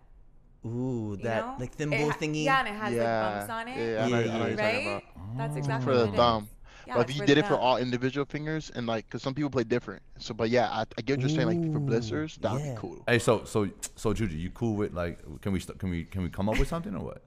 Ooh, 0.65 1.15
You 1.17 1.23
that 1.27 1.39
know? 1.45 1.55
like 1.63 1.71
It 1.73 1.77
thembo 1.79 2.09
ha- 2.11 2.17
thingy. 2.21 2.43
Yeah, 2.49 2.59
and 2.61 2.67
it 2.73 2.77
has 2.83 2.91
Yeah, 2.93 3.03
like 3.03 3.33
bumps 3.47 3.51
on 3.57 3.67
it. 3.73 3.77
yeah, 3.77 4.05
I 4.05 4.09
know- 4.09 4.17
I 4.17 4.23
know 4.25 4.39
what 4.39 4.47
you're 4.49 4.57
talking 4.57 4.87
right? 4.87 4.87
about. 4.87 5.37
That's 5.39 5.55
oh. 5.55 5.61
exactly 5.61 5.85
for 5.85 5.95
the 6.01 6.03
it 6.05 6.09
is. 6.09 6.15
thumb. 6.21 6.43
Yeah, 6.87 6.95
but 6.97 7.09
if 7.09 7.15
you 7.15 7.25
did 7.31 7.37
it 7.41 7.45
for 7.51 7.57
all 7.65 7.77
individual 7.77 8.25
fingers, 8.25 8.63
and 8.75 8.83
like, 8.93 9.03
cause 9.11 9.21
some 9.21 9.33
people 9.37 9.51
play 9.57 9.63
different. 9.75 10.01
So, 10.17 10.33
but 10.33 10.49
yeah, 10.49 10.67
I, 10.79 10.81
I 10.97 11.01
get 11.05 11.13
what 11.17 11.21
you're 11.21 11.29
saying. 11.37 11.49
Like 11.53 11.61
for 11.71 11.77
Ooh, 11.77 11.89
blisters, 11.91 12.31
that 12.41 12.51
would 12.53 12.63
yeah. 12.65 12.73
be 12.73 12.77
cool. 12.83 12.97
hey 13.07 13.19
so 13.27 13.33
so 13.53 13.69
so 13.95 14.07
juju 14.13 14.35
you 14.45 14.49
cool 14.61 14.75
with 14.81 14.91
like 15.03 15.15
can 15.43 15.51
we 15.55 15.59
st- 15.59 15.77
can 15.79 15.89
we 15.93 15.99
can 16.05 16.23
we 16.23 16.29
come 16.29 16.47
up 16.49 16.57
with 16.59 16.67
something 16.67 16.93
or 16.95 17.03
what 17.09 17.21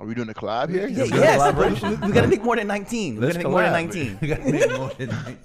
Are 0.00 0.06
we 0.06 0.14
doing 0.14 0.30
a 0.30 0.34
collab 0.34 0.70
here? 0.70 0.88
Yeah, 0.88 1.02
Is 1.04 1.10
yes. 1.10 1.82
We, 1.82 1.90
we 2.08 2.12
gotta 2.12 2.26
make 2.26 2.42
more 2.42 2.56
than 2.56 2.66
19. 2.66 3.16
We 3.16 3.20
Let's 3.20 3.36
gotta 3.36 3.48
make 3.48 3.52
more 3.52 3.62
than 3.62 3.72
19. 3.72 4.18
we 4.22 4.28
gotta 4.28 4.50
make 4.50 4.70
more 4.78 4.88
than 4.96 5.08
19 5.10 5.38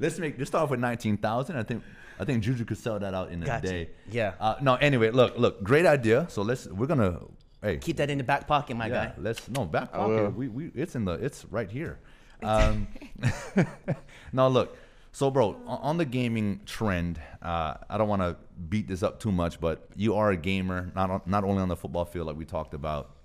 let's 0.00 0.18
make 0.20 0.38
let's 0.38 0.48
start 0.48 0.62
off 0.62 0.70
with 0.70 0.78
19000 0.78 1.56
i 1.56 1.62
think 1.64 1.82
i 2.20 2.24
think 2.24 2.40
juju 2.40 2.64
could 2.64 2.78
sell 2.78 3.00
that 3.00 3.14
out 3.14 3.32
in 3.32 3.42
a 3.42 3.46
Gotcha. 3.46 3.66
day 3.66 3.90
Yeah. 4.08 4.34
uh, 4.38 4.54
no 4.62 4.76
anyway 4.76 5.10
look 5.10 5.36
look 5.36 5.60
great 5.64 5.86
idea 5.86 6.24
so 6.30 6.42
let's 6.42 6.68
we're 6.68 6.86
gonna 6.86 7.18
hey 7.62 7.78
Keep 7.78 7.96
that 7.96 8.08
in 8.08 8.18
the 8.18 8.22
back 8.24 8.46
pocket, 8.46 8.76
my 8.76 8.86
yeah, 8.86 9.06
guy. 9.06 9.12
let's 9.18 9.48
no 9.50 9.64
back 9.64 9.88
I 9.92 10.06
will. 10.06 10.18
pocket. 10.26 10.36
We, 10.36 10.46
we 10.48 10.70
it's 10.76 10.94
in 10.94 11.04
the 11.04 11.14
it's 11.14 11.44
right 11.50 11.68
here. 11.68 11.98
Um, 12.44 12.86
now 14.32 14.46
look, 14.46 14.76
so 15.10 15.28
bro, 15.32 15.56
on, 15.66 15.78
on 15.82 15.96
the 15.96 16.04
gaming 16.04 16.60
trend, 16.64 17.20
uh, 17.42 17.74
I 17.90 17.98
don't 17.98 18.06
want 18.08 18.22
to 18.22 18.36
beat 18.68 18.86
this 18.86 19.02
up 19.02 19.18
too 19.18 19.32
much, 19.32 19.60
but 19.60 19.88
you 19.96 20.14
are 20.14 20.30
a 20.30 20.36
gamer, 20.36 20.92
not 20.94 21.10
on, 21.10 21.20
not 21.26 21.42
only 21.42 21.60
on 21.60 21.68
the 21.68 21.74
football 21.76 22.04
field 22.04 22.28
like 22.28 22.36
we 22.36 22.44
talked 22.44 22.74
about, 22.74 23.16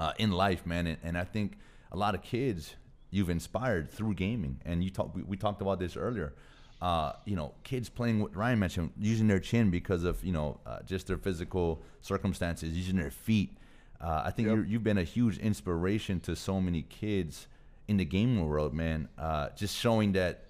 uh, 0.00 0.14
in 0.18 0.32
life, 0.32 0.64
man, 0.64 0.86
and, 0.86 0.96
and 1.04 1.18
I 1.18 1.24
think 1.24 1.58
a 1.92 1.96
lot 1.96 2.14
of 2.14 2.22
kids 2.22 2.74
you've 3.10 3.28
inspired 3.28 3.90
through 3.90 4.14
gaming, 4.14 4.58
and 4.64 4.82
you 4.82 4.88
talk 4.90 5.14
we, 5.14 5.22
we 5.22 5.36
talked 5.36 5.60
about 5.60 5.78
this 5.78 5.94
earlier. 5.96 6.32
Uh, 6.80 7.12
you 7.26 7.36
know, 7.36 7.52
kids 7.62 7.90
playing 7.90 8.20
what 8.20 8.34
Ryan 8.34 8.58
mentioned, 8.58 8.92
using 8.98 9.28
their 9.28 9.38
chin 9.38 9.70
because 9.70 10.02
of 10.04 10.24
you 10.24 10.32
know 10.32 10.58
uh, 10.64 10.78
just 10.86 11.06
their 11.06 11.18
physical 11.18 11.82
circumstances, 12.00 12.72
using 12.72 12.96
their 12.96 13.10
feet. 13.10 13.58
Uh, 14.00 14.22
I 14.24 14.30
think 14.30 14.48
Yep. 14.48 14.56
you're, 14.56 14.64
you've 14.64 14.82
been 14.82 14.96
a 14.96 15.04
huge 15.04 15.36
inspiration 15.36 16.18
to 16.20 16.34
so 16.34 16.58
many 16.58 16.80
kids 16.82 17.46
in 17.86 17.98
the 17.98 18.06
gaming 18.06 18.48
world, 18.48 18.72
man. 18.72 19.08
Uh, 19.18 19.50
just 19.54 19.76
showing 19.76 20.12
that 20.12 20.44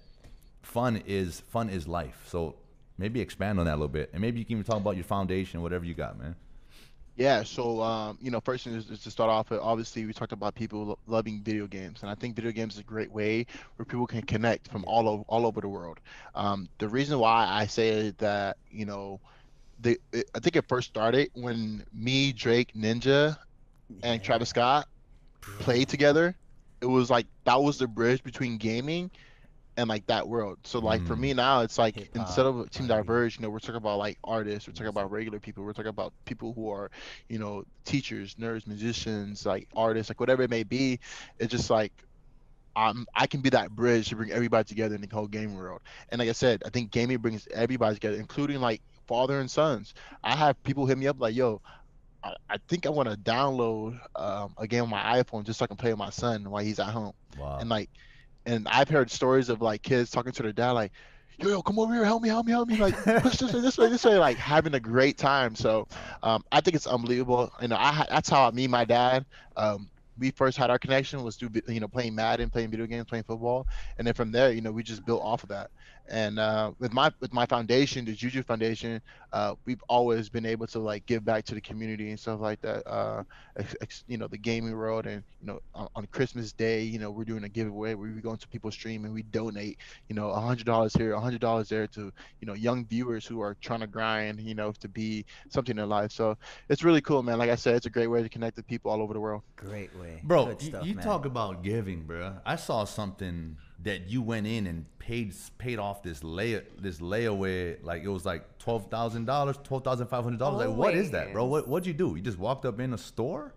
fun 0.61 1.03
is 1.05 1.41
fun 1.41 1.69
is 1.69 1.89
life. 1.89 2.23
So 2.25 2.55
maybe 2.97 3.19
expand 3.19 3.59
on 3.59 3.65
that 3.65 3.73
a 3.73 3.81
little 3.83 3.89
bit, 3.89 4.11
and 4.13 4.21
maybe 4.21 4.39
you 4.39 4.45
can 4.45 4.53
even 4.53 4.63
talk 4.63 4.77
about 4.77 4.95
your 4.95 5.03
foundation, 5.03 5.61
whatever 5.61 5.83
you 5.83 5.93
got, 5.93 6.17
man. 6.17 6.37
Yeah, 7.21 7.43
so 7.43 7.83
um, 7.83 8.17
you 8.19 8.31
know, 8.31 8.39
first 8.39 8.63
thing 8.63 8.73
is, 8.73 8.89
is 8.89 9.03
to 9.03 9.11
start 9.11 9.29
off 9.29 9.51
with. 9.51 9.59
Obviously, 9.59 10.07
we 10.07 10.13
talked 10.13 10.31
about 10.31 10.55
people 10.55 10.85
lo- 10.85 10.99
loving 11.05 11.43
video 11.43 11.67
games, 11.67 12.01
and 12.01 12.09
I 12.09 12.15
think 12.15 12.35
video 12.35 12.51
games 12.51 12.73
is 12.73 12.79
a 12.79 12.83
great 12.83 13.11
way 13.11 13.45
where 13.75 13.85
people 13.85 14.07
can 14.07 14.23
connect 14.23 14.67
from 14.71 14.83
all 14.87 15.07
over 15.07 15.23
all 15.27 15.45
over 15.45 15.61
the 15.61 15.67
world. 15.67 15.99
Um, 16.33 16.67
the 16.79 16.89
reason 16.89 17.19
why 17.19 17.45
I 17.47 17.67
say 17.67 18.09
that, 18.17 18.57
you 18.71 18.85
know, 18.87 19.19
the 19.79 19.99
it, 20.11 20.31
I 20.33 20.39
think 20.39 20.55
it 20.55 20.67
first 20.67 20.87
started 20.87 21.29
when 21.35 21.85
me, 21.93 22.33
Drake, 22.33 22.73
Ninja, 22.73 23.37
and 24.01 24.23
Travis 24.23 24.49
Scott 24.49 24.87
played 25.41 25.89
together. 25.89 26.35
It 26.81 26.87
was 26.87 27.11
like 27.11 27.27
that 27.45 27.61
was 27.61 27.77
the 27.77 27.87
bridge 27.87 28.23
between 28.23 28.57
gaming 28.57 29.11
and 29.77 29.87
like 29.89 30.05
that 30.07 30.27
world. 30.27 30.59
So 30.65 30.79
like 30.79 31.05
for 31.05 31.15
Mm. 31.15 31.17
me 31.17 31.33
now, 31.33 31.61
it's 31.61 31.77
like 31.77 31.95
Hip-hop, 31.95 32.13
instead 32.15 32.45
of 32.45 32.69
Team 32.71 32.87
R&B. 32.87 32.87
Diverge, 32.87 33.37
you 33.37 33.43
know, 33.43 33.49
we're 33.49 33.59
talking 33.59 33.75
about 33.75 33.97
like 33.99 34.17
artists, 34.23 34.67
we're 34.67 34.73
talking 34.73 34.89
about 34.89 35.11
regular 35.11 35.39
people, 35.39 35.63
we're 35.63 35.73
talking 35.73 35.89
about 35.89 36.13
people 36.25 36.53
who 36.53 36.69
are, 36.69 36.89
you 37.29 37.39
know, 37.39 37.63
teachers, 37.85 38.35
nerds, 38.35 38.67
musicians, 38.67 39.45
like 39.45 39.67
artists, 39.75 40.09
like 40.09 40.19
whatever 40.19 40.43
it 40.43 40.49
may 40.49 40.63
be. 40.63 40.99
It's 41.39 41.51
just 41.51 41.69
like 41.69 41.93
um, 42.75 43.05
I 43.15 43.27
can 43.27 43.41
be 43.41 43.49
that 43.49 43.71
bridge 43.71 44.09
to 44.09 44.15
bring 44.15 44.31
everybody 44.31 44.63
together 44.65 44.95
in 44.95 45.01
the 45.01 45.07
whole 45.13 45.27
gaming 45.27 45.55
world. 45.55 45.81
And 46.09 46.19
like 46.19 46.29
I 46.29 46.33
said, 46.33 46.61
I 46.65 46.69
think 46.69 46.91
gaming 46.91 47.17
brings 47.19 47.47
everybody 47.53 47.95
together, 47.95 48.17
including 48.17 48.59
like 48.61 48.81
father 49.07 49.39
and 49.39 49.49
sons. 49.49 49.93
I 50.23 50.35
have 50.35 50.61
people 50.63 50.85
hit 50.85 50.97
me 50.97 51.07
up 51.07 51.17
like, 51.19 51.35
"Yo, 51.35 51.61
I, 52.23 52.33
I 52.49 52.57
think 52.67 52.85
I 52.85 52.89
want 52.89 53.09
to 53.09 53.17
download 53.17 53.99
um, 54.15 54.53
a 54.57 54.67
game 54.67 54.83
on 54.83 54.89
my 54.89 55.21
iPhone 55.21 55.43
just 55.43 55.59
so 55.59 55.65
I 55.65 55.67
can 55.67 55.77
play 55.77 55.91
with 55.91 55.99
my 55.99 56.09
son 56.09 56.49
while 56.49 56.63
he's 56.63 56.79
at 56.79 56.89
home. 56.91 57.13
Wow. 57.35 57.59
And 57.59 57.69
like, 57.69 57.89
and 58.45 58.67
I've 58.69 58.89
heard 58.89 59.11
stories 59.11 59.49
of 59.49 59.61
like 59.61 59.81
kids 59.83 60.09
talking 60.09 60.31
to 60.33 60.43
their 60.43 60.53
dad 60.53 60.71
like, 60.71 60.91
"Yo, 61.37 61.49
yo, 61.49 61.61
come 61.61 61.79
over 61.79 61.93
here, 61.93 62.05
help 62.05 62.21
me, 62.23 62.29
help 62.29 62.45
me, 62.45 62.51
help 62.51 62.67
me!" 62.69 62.77
Like, 62.77 62.95
push 63.21 63.37
this 63.37 63.53
way, 63.53 63.61
this 63.61 63.77
way, 63.77 63.89
this 63.89 64.03
way, 64.05 64.17
like 64.17 64.37
having 64.37 64.73
a 64.75 64.79
great 64.79 65.17
time. 65.17 65.55
So, 65.55 65.87
um, 66.23 66.43
I 66.51 66.61
think 66.61 66.75
it's 66.75 66.87
unbelievable. 66.87 67.51
You 67.61 67.69
know, 67.69 67.77
I 67.77 67.91
ha- 67.91 68.07
that's 68.09 68.29
how 68.29 68.49
me 68.51 68.65
and 68.65 68.71
my 68.71 68.85
dad. 68.85 69.25
Um, 69.55 69.89
we 70.17 70.31
first 70.31 70.57
had 70.57 70.69
our 70.69 70.77
connection 70.77 71.23
was 71.23 71.35
through 71.37 71.49
you 71.67 71.79
know 71.79 71.87
playing 71.87 72.15
Madden, 72.15 72.49
playing 72.49 72.69
video 72.71 72.85
games, 72.85 73.05
playing 73.07 73.23
football, 73.23 73.67
and 73.97 74.05
then 74.05 74.13
from 74.13 74.31
there, 74.31 74.51
you 74.51 74.61
know, 74.61 74.71
we 74.71 74.83
just 74.83 75.05
built 75.05 75.21
off 75.23 75.43
of 75.43 75.49
that. 75.49 75.69
And 76.09 76.39
uh, 76.39 76.71
with 76.79 76.93
my 76.93 77.11
with 77.19 77.33
my 77.33 77.45
foundation, 77.45 78.03
the 78.05 78.13
Juju 78.13 78.43
Foundation, 78.43 79.01
uh, 79.31 79.55
we've 79.65 79.81
always 79.87 80.29
been 80.29 80.45
able 80.45 80.67
to 80.67 80.79
like 80.79 81.05
give 81.05 81.23
back 81.23 81.45
to 81.45 81.55
the 81.55 81.61
community 81.61 82.09
and 82.09 82.19
stuff 82.19 82.41
like 82.41 82.59
that. 82.61 82.85
Uh, 82.85 83.23
ex- 83.57 83.75
ex- 83.81 84.03
you 84.07 84.17
know, 84.17 84.27
the 84.27 84.37
gaming 84.37 84.75
world, 84.75 85.05
and 85.05 85.23
you 85.39 85.47
know, 85.47 85.61
on, 85.73 85.87
on 85.95 86.05
Christmas 86.07 86.51
Day, 86.51 86.81
you 86.81 86.99
know, 86.99 87.11
we're 87.11 87.23
doing 87.23 87.45
a 87.45 87.49
giveaway 87.49 87.93
where 87.93 88.11
we 88.13 88.19
go 88.19 88.31
into 88.31 88.47
people's 88.47 88.73
stream 88.73 89.05
and 89.05 89.13
we 89.13 89.23
donate, 89.23 89.77
you 90.09 90.15
know, 90.15 90.29
a 90.31 90.39
hundred 90.39 90.65
dollars 90.65 90.93
here, 90.93 91.13
a 91.13 91.19
hundred 91.19 91.39
dollars 91.39 91.69
there 91.69 91.87
to 91.87 92.11
you 92.41 92.45
know 92.47 92.53
young 92.53 92.85
viewers 92.85 93.25
who 93.25 93.39
are 93.41 93.55
trying 93.61 93.79
to 93.79 93.87
grind, 93.87 94.41
you 94.41 94.55
know, 94.55 94.71
to 94.73 94.87
be 94.89 95.25
something 95.49 95.77
in 95.77 95.87
life. 95.87 96.11
So 96.11 96.37
it's 96.67 96.83
really 96.83 97.01
cool, 97.01 97.23
man. 97.23 97.37
Like 97.37 97.49
I 97.49 97.55
said, 97.55 97.75
it's 97.75 97.85
a 97.85 97.89
great 97.89 98.07
way 98.07 98.21
to 98.21 98.29
connect 98.29 98.57
with 98.57 98.67
people 98.67 98.91
all 98.91 99.01
over 99.01 99.13
the 99.13 99.19
world. 99.19 99.43
Great 99.55 99.95
way. 99.97 100.19
Bro, 100.23 100.45
Good 100.45 100.63
you, 100.63 100.79
you 100.83 100.95
man. 100.95 101.05
talk 101.05 101.25
about 101.25 101.63
giving, 101.63 102.01
bro. 102.03 102.33
I 102.45 102.55
saw 102.57 102.83
something 102.83 103.57
that 103.83 104.09
you 104.09 104.21
went 104.21 104.47
in 104.47 104.67
and 104.67 104.85
paid 104.99 105.33
paid 105.57 105.79
off 105.79 106.03
this 106.03 106.23
lay 106.23 106.61
this 106.79 106.99
layaway 106.99 107.77
like 107.83 108.03
it 108.03 108.07
was 108.07 108.25
like 108.25 108.57
twelve 108.59 108.89
thousand 108.89 109.25
dollars, 109.25 109.57
twelve 109.63 109.83
thousand 109.83 110.07
five 110.07 110.23
hundred 110.23 110.39
dollars. 110.39 110.67
Like 110.67 110.77
what 110.77 110.95
is 110.95 111.11
that, 111.11 111.33
bro? 111.33 111.45
What 111.45 111.67
what'd 111.67 111.87
you 111.87 111.93
do? 111.93 112.15
You 112.15 112.21
just 112.21 112.37
walked 112.37 112.65
up 112.65 112.79
in 112.79 112.93
a 112.93 112.97
store? 112.97 113.53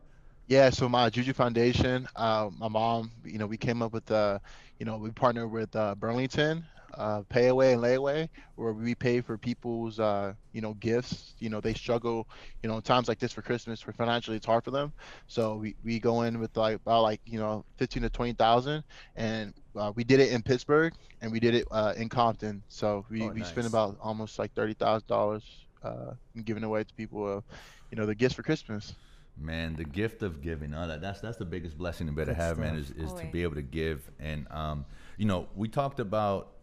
Yeah, 0.46 0.68
so 0.70 0.88
my 0.90 1.08
Juju 1.08 1.32
Foundation, 1.32 2.06
uh, 2.16 2.50
my 2.58 2.68
mom, 2.68 3.10
you 3.24 3.38
know, 3.38 3.46
we 3.46 3.56
came 3.56 3.80
up 3.80 3.94
with, 3.94 4.10
uh, 4.10 4.38
you 4.78 4.84
know, 4.84 4.98
we 4.98 5.10
partnered 5.10 5.50
with 5.50 5.74
uh, 5.74 5.94
Burlington, 5.94 6.66
uh, 6.96 7.22
Payaway 7.30 7.74
and 7.74 7.82
Layaway, 7.82 8.28
where 8.56 8.72
we 8.72 8.94
pay 8.94 9.20
for 9.20 9.36
people's, 9.38 9.98
uh, 10.00 10.34
you 10.52 10.60
know, 10.60 10.74
gifts. 10.74 11.34
You 11.38 11.50
know, 11.50 11.60
they 11.60 11.74
struggle, 11.74 12.28
you 12.62 12.68
know, 12.68 12.80
times 12.80 13.08
like 13.08 13.18
this 13.18 13.32
for 13.32 13.42
Christmas, 13.42 13.80
for 13.80 13.92
financially, 13.92 14.36
it's 14.36 14.46
hard 14.46 14.64
for 14.64 14.70
them. 14.70 14.92
So 15.26 15.56
we, 15.56 15.76
we 15.84 15.98
go 15.98 16.22
in 16.22 16.40
with 16.40 16.56
like 16.56 16.76
about 16.76 17.02
like 17.02 17.20
you 17.24 17.38
know, 17.38 17.64
fifteen 17.76 18.02
to 18.02 18.10
twenty 18.10 18.32
thousand, 18.32 18.84
and 19.16 19.54
uh, 19.76 19.92
we 19.94 20.04
did 20.04 20.20
it 20.20 20.32
in 20.32 20.42
Pittsburgh 20.42 20.94
and 21.20 21.32
we 21.32 21.40
did 21.40 21.54
it 21.54 21.66
uh, 21.70 21.94
in 21.96 22.08
Compton. 22.08 22.62
So 22.68 23.04
we, 23.10 23.22
Oh, 23.22 23.28
we 23.30 23.40
nice. 23.40 23.48
spent 23.48 23.66
about 23.66 23.96
almost 24.00 24.38
like 24.38 24.52
thirty 24.54 24.74
thousand 24.74 25.06
dollars, 25.08 25.66
uh, 25.82 26.12
giving 26.44 26.64
away 26.64 26.84
to 26.84 26.94
people, 26.94 27.44
you 27.90 27.96
know, 27.96 28.06
the 28.06 28.14
gifts 28.14 28.34
for 28.34 28.42
Christmas. 28.42 28.94
Man, 29.36 29.76
the 29.76 29.84
gift 29.84 30.22
of 30.22 30.42
giving. 30.42 30.74
Uh, 30.74 30.86
that, 30.86 31.00
that's 31.00 31.20
that's 31.20 31.36
the 31.38 31.44
biggest 31.44 31.76
blessing 31.78 32.06
to 32.06 32.12
better 32.12 32.32
Good 32.32 32.36
have, 32.36 32.58
man, 32.58 32.76
is, 32.76 32.88
stuff. 32.88 32.98
is 32.98 33.12
to 33.14 33.26
be 33.26 33.42
able 33.42 33.56
to 33.56 33.62
give. 33.62 34.10
And 34.18 34.46
um, 34.50 34.86
you 35.16 35.26
know, 35.26 35.48
we 35.54 35.68
talked 35.68 35.98
about 36.00 36.53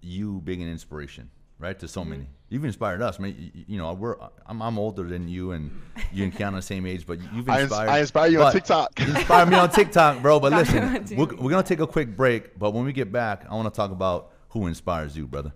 you 0.00 0.40
being 0.44 0.62
an 0.62 0.68
inspiration, 0.68 1.30
right, 1.58 1.78
to 1.78 1.88
so 1.88 2.00
Mm-hmm. 2.02 2.10
many. 2.10 2.26
You've 2.50 2.64
inspired 2.64 3.02
us, 3.02 3.18
man. 3.18 3.34
You, 3.38 3.64
you 3.66 3.78
know, 3.78 3.92
we're 3.92 4.16
I'm, 4.46 4.62
I'm 4.62 4.78
older 4.78 5.02
than 5.02 5.28
you, 5.28 5.50
and 5.52 5.70
you 6.12 6.24
and 6.24 6.34
Keanu 6.34 6.54
the 6.56 6.62
same 6.62 6.86
age, 6.86 7.06
but 7.06 7.18
you've 7.34 7.46
I 7.48 7.56
ins- 7.60 7.64
inspired. 7.64 7.88
I 7.90 7.98
inspire 8.00 8.28
you 8.30 8.42
on 8.42 8.52
TikTok. 8.52 8.98
You 9.00 9.06
inspire 9.06 9.44
me 9.46 9.56
on 9.56 9.70
TikTok, 9.70 10.22
bro. 10.22 10.40
But 10.40 10.52
listen, 10.52 11.04
we're, 11.16 11.26
we're 11.36 11.50
gonna 11.50 11.62
take 11.62 11.80
a 11.80 11.86
quick 11.86 12.16
break. 12.16 12.58
But 12.58 12.70
when 12.72 12.84
we 12.86 12.92
get 12.94 13.12
back, 13.12 13.44
I 13.50 13.54
want 13.54 13.72
to 13.72 13.76
talk 13.76 13.90
about 13.90 14.32
who 14.50 14.66
inspires 14.66 15.14
you, 15.16 15.26
brother. 15.26 15.52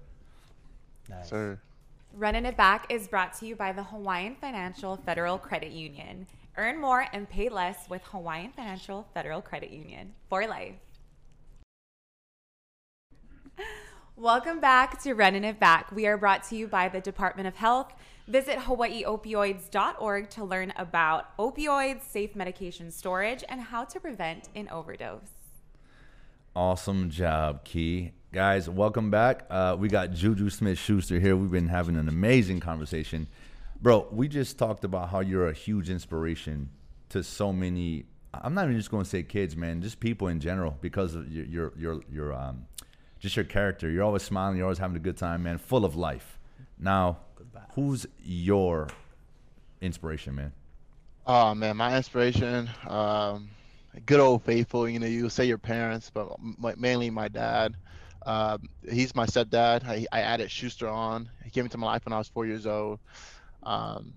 Nice. 1.08 1.28
Sir. 1.30 1.58
Running 2.14 2.44
It 2.44 2.58
Back 2.58 2.92
is 2.92 3.08
brought 3.08 3.32
to 3.38 3.46
you 3.46 3.56
by 3.56 3.72
the 3.72 3.82
Hawaiian 3.84 4.34
Financial 4.36 4.96
Federal 4.98 5.38
Credit 5.38 5.72
Union. 5.72 6.26
Earn 6.58 6.78
more 6.78 7.06
and 7.14 7.26
pay 7.26 7.48
less 7.48 7.88
with 7.88 8.02
Hawaiian 8.04 8.52
Financial 8.52 9.06
Federal 9.14 9.40
Credit 9.40 9.70
Union 9.70 10.12
for 10.28 10.46
life. 10.46 10.74
Welcome 14.22 14.60
back 14.60 15.02
to 15.02 15.14
Running 15.14 15.42
It 15.42 15.58
Back. 15.58 15.90
We 15.90 16.06
are 16.06 16.16
brought 16.16 16.44
to 16.44 16.54
you 16.54 16.68
by 16.68 16.88
the 16.88 17.00
Department 17.00 17.48
of 17.48 17.56
Health. 17.56 17.92
Visit 18.28 18.56
hawaiiopioids.org 18.56 20.30
to 20.30 20.44
learn 20.44 20.72
about 20.76 21.36
opioids, 21.38 22.02
safe 22.04 22.36
medication 22.36 22.92
storage, 22.92 23.42
and 23.48 23.60
how 23.60 23.82
to 23.82 23.98
prevent 23.98 24.48
an 24.54 24.68
overdose. 24.68 25.32
Awesome 26.54 27.10
job, 27.10 27.64
Key. 27.64 28.12
Guys, 28.32 28.70
welcome 28.70 29.10
back. 29.10 29.44
Uh, 29.50 29.74
we 29.76 29.88
got 29.88 30.12
Juju 30.12 30.50
Smith 30.50 30.78
Schuster 30.78 31.18
here. 31.18 31.34
We've 31.34 31.50
been 31.50 31.66
having 31.66 31.96
an 31.96 32.08
amazing 32.08 32.60
conversation. 32.60 33.26
Bro, 33.80 34.06
we 34.12 34.28
just 34.28 34.56
talked 34.56 34.84
about 34.84 35.08
how 35.08 35.18
you're 35.18 35.48
a 35.48 35.52
huge 35.52 35.90
inspiration 35.90 36.70
to 37.08 37.24
so 37.24 37.52
many. 37.52 38.04
I'm 38.32 38.54
not 38.54 38.66
even 38.66 38.76
just 38.76 38.92
going 38.92 39.02
to 39.02 39.10
say 39.10 39.24
kids, 39.24 39.56
man, 39.56 39.82
just 39.82 39.98
people 39.98 40.28
in 40.28 40.38
general 40.38 40.78
because 40.80 41.16
of 41.16 41.28
your, 41.28 41.44
your, 41.44 41.72
your, 41.76 42.00
your 42.08 42.32
um, 42.32 42.66
just 43.22 43.36
your 43.36 43.44
character. 43.44 43.88
You're 43.88 44.02
always 44.02 44.22
smiling. 44.22 44.56
You're 44.56 44.66
always 44.66 44.78
having 44.78 44.96
a 44.96 45.00
good 45.00 45.16
time, 45.16 45.44
man, 45.44 45.56
full 45.56 45.84
of 45.84 45.94
life. 45.94 46.38
Now, 46.78 47.18
who's 47.74 48.04
your 48.22 48.88
inspiration, 49.80 50.34
man? 50.34 50.52
Oh 51.24 51.54
man, 51.54 51.76
my 51.76 51.96
inspiration, 51.96 52.68
um, 52.88 53.48
good 54.06 54.18
old 54.18 54.42
faithful. 54.42 54.88
You 54.88 54.98
know, 54.98 55.06
you 55.06 55.28
say 55.28 55.44
your 55.44 55.58
parents, 55.58 56.10
but 56.10 56.36
mainly 56.76 57.10
my 57.10 57.28
dad. 57.28 57.76
Um, 58.26 58.68
he's 58.90 59.14
my 59.14 59.26
stepdad. 59.26 59.84
I, 59.86 60.04
I 60.10 60.20
added 60.22 60.50
Schuster 60.50 60.88
on. 60.88 61.30
He 61.44 61.50
came 61.50 61.64
into 61.64 61.78
my 61.78 61.86
life 61.86 62.04
when 62.04 62.12
I 62.12 62.18
was 62.18 62.28
four 62.28 62.44
years 62.44 62.66
old. 62.66 62.98
Um, 63.62 64.14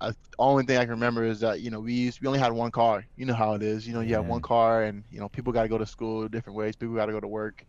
I, 0.00 0.12
only 0.38 0.64
thing 0.64 0.76
I 0.76 0.82
can 0.82 0.90
remember 0.90 1.24
is 1.24 1.40
that 1.40 1.60
you 1.60 1.70
know 1.72 1.80
we 1.80 1.92
used, 1.92 2.20
we 2.20 2.28
only 2.28 2.38
had 2.38 2.52
one 2.52 2.70
car. 2.70 3.04
You 3.16 3.26
know 3.26 3.34
how 3.34 3.54
it 3.54 3.62
is. 3.62 3.86
You 3.86 3.94
know, 3.94 4.00
you 4.00 4.14
have 4.14 4.26
one 4.26 4.42
car, 4.42 4.84
and 4.84 5.02
you 5.10 5.18
know 5.18 5.28
people 5.28 5.52
got 5.52 5.62
to 5.62 5.68
go 5.68 5.78
to 5.78 5.86
school 5.86 6.28
different 6.28 6.56
ways. 6.56 6.76
People 6.76 6.94
got 6.94 7.06
to 7.06 7.12
go 7.12 7.20
to 7.20 7.26
work. 7.26 7.64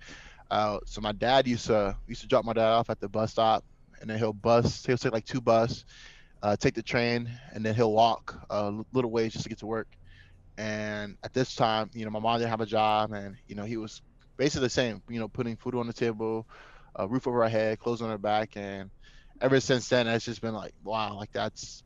Uh, 0.52 0.80
so 0.86 1.02
my 1.02 1.12
dad 1.12 1.48
used 1.48 1.68
to 1.68 1.96
used 2.08 2.22
to 2.22 2.28
drop 2.28 2.46
my 2.46 2.54
dad 2.54 2.70
off 2.70 2.90
at 2.90 3.00
the 3.00 3.08
bus 3.08 3.32
stop, 3.32 3.64
and 4.02 4.10
then 4.10 4.18
he'll 4.18 4.34
bus. 4.34 4.86
He'll 4.86 4.98
take 4.98 5.12
like 5.14 5.26
two 5.26 5.42
bus, 5.42 5.86
uh, 6.42 6.56
take 6.56 6.74
the 6.74 6.84
train, 6.84 7.30
and 7.54 7.66
then 7.66 7.76
he'll 7.76 7.94
walk 7.94 8.46
a 8.50 8.74
little 8.94 9.12
ways 9.12 9.34
just 9.34 9.44
to 9.44 9.50
get 9.50 9.60
to 9.60 9.68
work. 9.68 9.88
And 10.58 11.18
at 11.24 11.34
this 11.34 11.56
time, 11.56 11.90
you 11.94 12.04
know, 12.04 12.12
my 12.12 12.20
mom 12.20 12.40
didn't 12.40 12.50
have 12.50 12.62
a 12.62 12.66
job, 12.66 13.14
and 13.14 13.36
you 13.48 13.56
know, 13.56 13.64
he 13.64 13.78
was 13.78 14.02
basically 14.38 14.66
the 14.66 14.72
same. 14.72 15.02
You 15.08 15.20
know, 15.20 15.28
putting 15.28 15.56
food 15.56 15.76
on 15.76 15.88
the 15.88 15.94
table, 15.94 16.48
a 16.96 17.08
roof 17.08 17.28
over 17.28 17.44
our 17.44 17.50
head, 17.50 17.80
clothes 17.80 18.02
on 18.02 18.10
our 18.10 18.18
back, 18.18 18.58
and 18.58 18.90
ever 19.42 19.60
since 19.60 19.88
then, 19.90 20.08
it's 20.08 20.26
just 20.26 20.42
been 20.42 20.54
like, 20.54 20.74
wow, 20.84 21.16
like 21.16 21.32
that's 21.32 21.84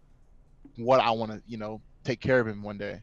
what 0.78 1.00
I 1.00 1.12
want 1.12 1.32
to, 1.32 1.42
you 1.48 1.58
know, 1.58 1.82
take 2.04 2.20
care 2.20 2.40
of 2.40 2.48
him 2.48 2.64
one 2.64 2.78
day. 2.78 3.02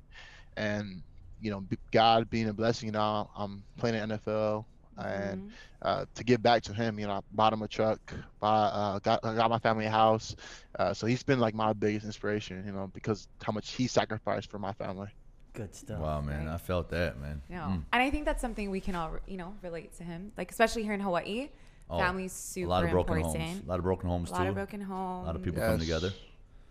And 0.57 1.03
you 1.41 1.51
know, 1.51 1.65
God 1.91 2.29
being 2.31 2.49
a 2.49 2.53
blessing, 2.53 2.91
now 2.93 3.31
I'm 3.37 3.65
playing 3.79 3.97
in 3.97 4.11
NFL, 4.11 4.65
and 5.07 5.43
Mhm. 5.43 5.51
uh, 5.83 6.05
to 6.15 6.25
give 6.25 6.43
back 6.43 6.63
to 6.65 6.73
him, 6.75 6.99
you 6.99 7.07
know, 7.07 7.15
I 7.15 7.21
bought 7.33 7.53
him 7.53 7.63
a 7.63 7.69
truck, 7.69 8.01
buy, 8.41 8.49
uh, 8.49 8.99
got 9.01 9.23
got 9.23 9.51
my 9.51 9.59
family 9.59 9.87
a 9.87 9.91
house. 9.91 10.37
Uh, 10.79 10.93
so 10.95 11.07
he's 11.07 11.23
been 11.23 11.41
like 11.41 11.55
my 11.55 11.73
biggest 11.73 12.05
inspiration, 12.07 12.65
you 12.67 12.73
know, 12.73 12.91
because 12.93 13.29
how 13.43 13.53
much 13.53 13.73
he 13.73 13.87
sacrificed 13.87 14.51
for 14.51 14.59
my 14.59 14.73
family. 14.73 15.09
Good 15.53 15.75
stuff. 15.75 15.99
Wow, 16.01 16.21
man. 16.21 16.47
right. 16.47 16.55
I 16.55 16.59
felt 16.59 16.91
that, 16.91 17.19
man. 17.21 17.43
No. 17.49 17.59
Mm. 17.59 17.85
And 17.93 18.03
I 18.03 18.11
think 18.11 18.25
that's 18.25 18.41
something 18.41 18.71
we 18.71 18.81
can 18.81 18.95
all, 18.95 19.17
you 19.27 19.37
know, 19.37 19.55
relate 19.63 19.93
to 19.97 20.05
him. 20.05 20.31
Like, 20.39 20.51
especially 20.51 20.85
here 20.85 20.93
in 20.95 21.01
Hawaii, 21.01 21.49
Oh, 21.93 21.99
family's 21.99 22.33
super 22.33 22.67
a 22.67 22.71
lot 22.71 22.85
of 22.85 22.91
broken 22.93 23.17
important. 23.17 23.43
homes. 23.45 23.65
A 23.65 23.69
lot 23.69 23.79
of 23.79 23.85
broken 23.85 24.09
homes, 24.09 24.31
A 24.31 24.33
lot 24.35 24.43
too. 24.45 24.49
of 24.51 24.55
broken 24.55 24.81
homes. 24.81 25.25
A 25.25 25.27
lot 25.27 25.35
of 25.37 25.43
people 25.43 25.61
come 25.61 25.79
together. 25.81 26.13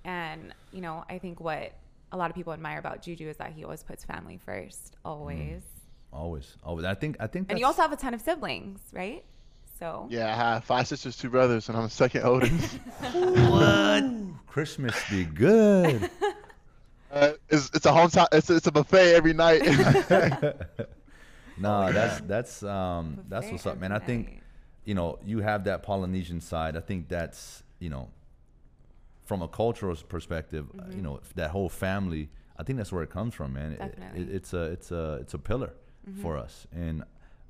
And, 0.05 0.53
you 0.71 0.79
know, 0.79 1.03
I 1.09 1.19
think 1.19 1.41
what 1.41 1.73
a 2.13 2.17
lot 2.17 2.29
of 2.29 2.35
people 2.37 2.53
admire 2.53 2.79
about 2.79 3.01
Juju 3.01 3.27
is 3.27 3.35
that 3.37 3.51
he 3.51 3.65
always 3.65 3.83
puts 3.83 4.05
family 4.05 4.37
first, 4.37 4.95
always. 5.03 5.61
Always, 6.11 6.55
always. 6.63 6.85
I 6.85 6.95
think, 6.95 7.17
I 7.19 7.27
think. 7.27 7.49
And 7.49 7.59
you 7.59 7.65
also 7.65 7.81
have 7.81 7.91
a 7.91 7.95
ton 7.95 8.13
of 8.13 8.21
siblings, 8.21 8.79
right? 8.91 9.23
So, 9.79 10.07
Yeah, 10.09 10.31
I 10.33 10.35
have 10.35 10.63
five 10.65 10.87
sisters, 10.87 11.15
two 11.15 11.29
brothers, 11.29 11.69
and 11.69 11.77
I'm 11.77 11.83
the 11.83 11.89
second 11.89 12.23
oldest. 12.23 12.73
what? 13.13 14.03
Christmas 14.47 14.95
be 15.09 15.23
good. 15.23 16.09
uh, 17.11 17.33
it's, 17.47 17.69
it's 17.73 17.85
a 17.85 17.91
hometown. 17.91 18.27
It's, 18.33 18.49
it's 18.49 18.67
a 18.67 18.71
buffet 18.71 19.13
every 19.15 19.33
night. 19.33 19.61
no, 21.57 21.91
that's 21.93 22.19
that's 22.21 22.63
um 22.63 23.21
that's 23.29 23.49
what's 23.51 23.65
up, 23.65 23.79
man. 23.79 23.91
I 23.91 23.99
think 23.99 24.41
you 24.85 24.95
know 24.95 25.19
you 25.25 25.39
have 25.39 25.63
that 25.65 25.83
Polynesian 25.83 26.41
side. 26.41 26.75
I 26.75 26.81
think 26.81 27.07
that's 27.07 27.63
you 27.79 27.89
know 27.89 28.09
from 29.25 29.41
a 29.41 29.47
cultural 29.47 29.95
perspective, 29.95 30.65
uh, 30.77 30.83
you 30.93 31.01
know 31.01 31.19
that 31.35 31.51
whole 31.51 31.69
family. 31.69 32.29
I 32.57 32.63
think 32.63 32.77
that's 32.77 32.91
where 32.91 33.03
it 33.03 33.09
comes 33.09 33.33
from, 33.33 33.53
man. 33.53 33.73
It- 33.73 33.81
it- 33.81 33.95
Definitely. 33.99 34.33
it's 34.35 34.53
a 34.53 34.61
it's 34.63 34.91
a 34.91 35.13
it's 35.21 35.33
a 35.33 35.37
pillar 35.39 35.73
for 36.21 36.37
us. 36.37 36.67
And 36.73 37.03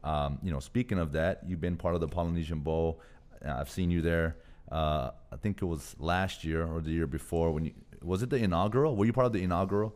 um, 0.03 0.39
you 0.41 0.51
know, 0.51 0.59
speaking 0.59 0.99
of 0.99 1.11
that, 1.13 1.41
you've 1.45 1.61
been 1.61 1.77
part 1.77 1.95
of 1.95 2.01
the 2.01 2.07
Polynesian 2.07 2.59
Bowl. 2.59 3.01
Uh, 3.45 3.51
I've 3.51 3.69
seen 3.69 3.91
you 3.91 4.01
there. 4.01 4.37
Uh, 4.71 5.11
I 5.31 5.35
think 5.35 5.61
it 5.61 5.65
was 5.65 5.95
last 5.99 6.43
year 6.43 6.65
or 6.65 6.79
the 6.81 6.91
year 6.91 7.07
before 7.07 7.51
when 7.51 7.65
you 7.65 7.73
was 8.01 8.23
it 8.23 8.29
the 8.29 8.37
inaugural? 8.37 8.95
Were 8.95 9.05
you 9.05 9.13
part 9.13 9.27
of 9.27 9.33
the 9.33 9.43
inaugural? 9.43 9.93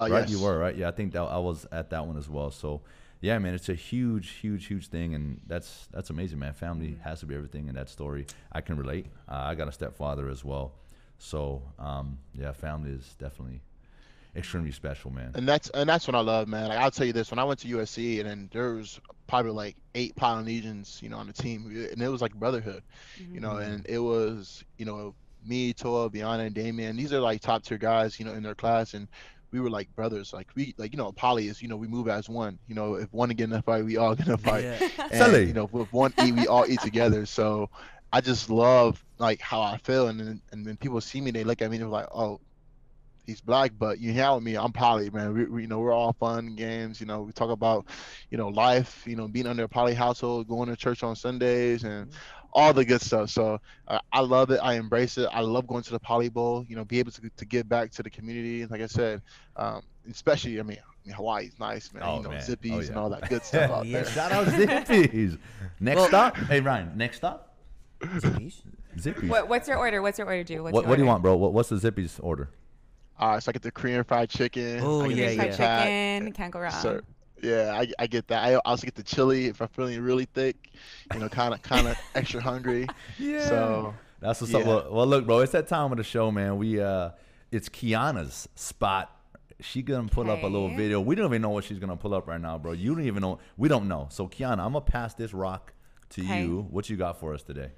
Uh, 0.00 0.08
right, 0.10 0.28
yes. 0.28 0.30
you 0.30 0.40
were 0.40 0.58
right. 0.58 0.76
Yeah, 0.76 0.88
I 0.88 0.90
think 0.90 1.12
that 1.12 1.22
I 1.22 1.38
was 1.38 1.66
at 1.72 1.90
that 1.90 2.06
one 2.06 2.18
as 2.18 2.28
well. 2.28 2.50
So, 2.50 2.82
yeah, 3.20 3.38
man, 3.38 3.54
it's 3.54 3.68
a 3.68 3.74
huge, 3.74 4.30
huge, 4.30 4.66
huge 4.66 4.88
thing, 4.88 5.14
and 5.14 5.40
that's 5.46 5.88
that's 5.92 6.10
amazing, 6.10 6.38
man. 6.38 6.52
Family 6.52 6.98
has 7.02 7.20
to 7.20 7.26
be 7.26 7.34
everything 7.34 7.68
in 7.68 7.74
that 7.76 7.88
story. 7.88 8.26
I 8.52 8.60
can 8.60 8.76
relate. 8.76 9.06
Uh, 9.28 9.36
I 9.36 9.54
got 9.54 9.68
a 9.68 9.72
stepfather 9.72 10.28
as 10.28 10.44
well, 10.44 10.74
So 11.18 11.62
um, 11.78 12.18
yeah, 12.34 12.52
family 12.52 12.90
is 12.90 13.14
definitely 13.18 13.62
extremely 14.36 14.72
special, 14.72 15.10
man. 15.10 15.32
And 15.34 15.48
that's 15.48 15.68
and 15.70 15.88
that's 15.88 16.06
what 16.06 16.14
I 16.14 16.20
love, 16.20 16.48
man. 16.48 16.68
Like 16.68 16.78
I'll 16.78 16.90
tell 16.90 17.06
you 17.06 17.12
this: 17.12 17.30
when 17.30 17.38
I 17.38 17.44
went 17.44 17.60
to 17.60 17.68
USC, 17.68 18.20
and 18.20 18.28
then 18.28 18.50
there 18.52 18.74
was 18.74 19.00
probably 19.26 19.52
like 19.52 19.76
eight 19.94 20.14
Polynesians, 20.16 21.00
you 21.02 21.08
know, 21.08 21.16
on 21.18 21.26
the 21.26 21.32
team, 21.32 21.66
and 21.92 22.00
it 22.02 22.08
was 22.08 22.22
like 22.22 22.34
brotherhood, 22.34 22.82
you 23.32 23.40
know, 23.40 23.52
Mm-hmm. 23.54 23.72
and 23.72 23.86
it 23.88 23.98
was, 23.98 24.62
you 24.78 24.84
know, 24.84 25.14
me, 25.44 25.72
Toa, 25.72 26.10
Viane, 26.10 26.46
and 26.46 26.54
Damien. 26.54 26.96
These 26.96 27.12
are 27.12 27.20
like 27.20 27.40
top 27.40 27.62
tier 27.64 27.78
guys, 27.78 28.18
you 28.18 28.24
know, 28.24 28.32
in 28.34 28.42
their 28.42 28.54
class, 28.54 28.94
and 28.94 29.08
we 29.52 29.60
were 29.60 29.70
like 29.70 29.94
brothers. 29.96 30.32
Like 30.32 30.48
we, 30.54 30.74
like 30.78 30.92
you 30.92 30.98
know, 30.98 31.12
Poly 31.12 31.48
is, 31.48 31.60
you 31.62 31.68
know, 31.68 31.76
we 31.76 31.88
move 31.88 32.08
as 32.08 32.28
one. 32.28 32.58
You 32.68 32.74
know, 32.74 32.94
if 32.94 33.12
one 33.12 33.28
get 33.30 33.44
in 33.44 33.52
a 33.52 33.62
fight, 33.62 33.84
we 33.84 33.96
all 33.96 34.14
get 34.14 34.26
in 34.26 34.32
a 34.34 34.38
fight. 34.38 34.64
Yeah. 34.64 34.88
And, 34.98 35.12
Silly. 35.14 35.46
you 35.46 35.52
know, 35.54 35.68
with 35.72 35.92
one 35.92 36.12
eat, 36.24 36.34
we 36.34 36.46
all 36.46 36.66
eat 36.66 36.80
together. 36.80 37.26
So 37.26 37.68
I 38.12 38.20
just 38.20 38.48
love 38.50 39.02
like 39.18 39.40
how 39.40 39.60
I 39.62 39.78
feel, 39.78 40.08
and 40.08 40.20
then 40.20 40.42
and 40.52 40.64
when 40.66 40.76
people 40.76 41.00
see 41.00 41.20
me, 41.20 41.30
they 41.30 41.42
look 41.44 41.62
at 41.62 41.70
me 41.70 41.76
and 41.76 41.82
they're 41.84 41.90
like, 41.90 42.08
oh, 42.14 42.40
he's 43.26 43.40
black, 43.40 43.72
but 43.78 43.98
you 44.00 44.12
hang 44.12 44.20
out 44.22 44.34
with 44.36 44.44
me, 44.44 44.56
I'm 44.56 44.72
poly, 44.72 45.10
man. 45.10 45.34
We, 45.34 45.44
we 45.46 45.62
you 45.62 45.68
know 45.68 45.78
we're 45.80 45.92
all 45.92 46.12
fun 46.14 46.54
games. 46.54 47.00
You 47.00 47.06
know, 47.06 47.22
we 47.22 47.32
talk 47.32 47.50
about 47.50 47.86
you 48.30 48.38
know 48.38 48.48
life, 48.48 49.02
you 49.06 49.16
know, 49.16 49.28
being 49.28 49.46
under 49.46 49.64
a 49.64 49.68
poly 49.68 49.94
household, 49.94 50.48
going 50.48 50.68
to 50.68 50.76
church 50.76 51.02
on 51.02 51.16
Sundays, 51.16 51.84
and 51.84 52.10
all 52.52 52.72
the 52.72 52.84
good 52.84 53.00
stuff. 53.02 53.28
So 53.30 53.60
uh, 53.88 53.98
I 54.12 54.20
love 54.20 54.50
it. 54.50 54.60
I 54.62 54.74
embrace 54.74 55.18
it. 55.18 55.28
I 55.32 55.40
love 55.40 55.66
going 55.66 55.82
to 55.82 55.90
the 55.90 55.98
poly 56.00 56.28
bowl. 56.28 56.64
You 56.68 56.76
know, 56.76 56.84
be 56.84 56.98
able 56.98 57.12
to 57.12 57.30
to 57.36 57.44
give 57.44 57.68
back 57.68 57.90
to 57.92 58.02
the 58.02 58.10
community. 58.10 58.64
Like 58.66 58.80
I 58.80 58.86
said, 58.86 59.22
um, 59.56 59.82
especially 60.10 60.58
I 60.58 60.62
mean. 60.62 60.78
I 60.78 61.08
mean, 61.08 61.14
Hawaii's 61.18 61.56
nice, 61.60 61.94
man. 61.94 62.02
Oh, 62.04 62.16
you 62.16 62.22
know, 62.24 62.30
man. 62.30 62.42
Zippy's 62.42 62.72
Oh, 62.72 62.78
and 62.90 62.96
all 62.98 63.10
that 63.10 63.28
good 63.28 63.44
stuff 63.44 63.70
out 63.70 63.86
Yeah. 63.86 64.02
there. 64.02 64.10
Shout 64.10 64.32
out 64.32 64.48
Zippy's. 64.48 65.36
Next 65.78 65.98
Well- 65.98 66.08
stop. 66.08 66.36
Hey 66.36 66.60
Ryan, 66.60 66.90
next 66.96 67.18
stop. 67.18 67.54
Zippy's. 68.18 68.62
Zippy's. 68.98 69.30
What, 69.30 69.48
what's 69.48 69.68
your 69.68 69.76
order? 69.78 70.02
What's 70.02 70.18
your 70.18 70.26
order, 70.26 70.42
Drew? 70.42 70.64
What's 70.64 70.74
What, 70.74 70.80
your 70.82 70.88
what 70.90 70.96
do 70.96 71.02
you 71.02 71.06
want, 71.06 71.22
bro? 71.22 71.36
What, 71.36 71.52
what's 71.52 71.68
the 71.68 71.78
Zippy's 71.78 72.18
order? 72.20 72.50
All 73.18 73.30
right, 73.30 73.42
so 73.42 73.50
I 73.50 73.52
get 73.52 73.62
the 73.62 73.70
Korean 73.70 74.04
fried 74.04 74.28
chicken. 74.28 74.80
Oh, 74.82 75.02
I 75.02 75.08
get 75.08 75.16
yeah, 75.16 75.34
Fried 75.36 75.58
yeah. 75.58 75.84
Chicken, 76.16 76.32
can't 76.32 76.52
go 76.52 76.60
wrong. 76.60 76.70
sir. 76.72 77.02
Yeah, 77.42 77.72
I, 77.78 77.88
I 77.98 78.06
get 78.06 78.28
that. 78.28 78.42
I 78.44 78.54
also 78.64 78.84
get 78.86 78.94
the 78.94 79.02
chili 79.02 79.46
if 79.46 79.60
I'm 79.60 79.68
feeling 79.68 80.00
really 80.00 80.24
thick, 80.26 80.70
you 81.12 81.20
know, 81.20 81.28
kind 81.28 81.52
of 81.54 81.62
kind 81.62 81.86
of 81.86 81.96
extra 82.14 82.40
hungry. 82.40 82.86
Yeah. 83.18 83.46
So 83.46 83.94
That's 84.20 84.40
what's 84.40 84.54
up. 84.54 84.64
Well, 84.64 84.88
well, 84.90 85.06
look, 85.06 85.26
bro, 85.26 85.40
it's 85.40 85.52
that 85.52 85.68
time 85.68 85.92
of 85.92 85.98
the 85.98 86.04
show, 86.04 86.30
man. 86.30 86.56
We 86.56 86.80
uh, 86.80 87.10
it's 87.50 87.68
Kiana's 87.68 88.48
spot. 88.54 89.12
She 89.60 89.82
gonna 89.82 90.08
pull 90.08 90.30
up 90.30 90.42
a 90.42 90.46
little 90.46 90.74
video. 90.74 91.00
We 91.00 91.14
don't 91.14 91.26
even 91.26 91.42
know 91.42 91.50
what 91.50 91.64
she's 91.64 91.78
gonna 91.78 91.96
pull 91.96 92.14
up 92.14 92.26
right 92.26 92.40
now, 92.40 92.58
bro. 92.58 92.72
You 92.72 92.94
don't 92.94 93.04
even 93.04 93.22
know. 93.22 93.38
We 93.56 93.68
don't 93.68 93.88
know. 93.88 94.08
So 94.10 94.28
Kiana, 94.28 94.58
I'm 94.60 94.72
gonna 94.72 94.80
pass 94.82 95.14
this 95.14 95.32
rock 95.32 95.72
to 96.10 96.22
Okay. 96.22 96.42
you. 96.42 96.66
What 96.70 96.88
you 96.90 96.96
got 96.96 97.18
for 97.20 97.32
us 97.34 97.42
today? 97.42 97.70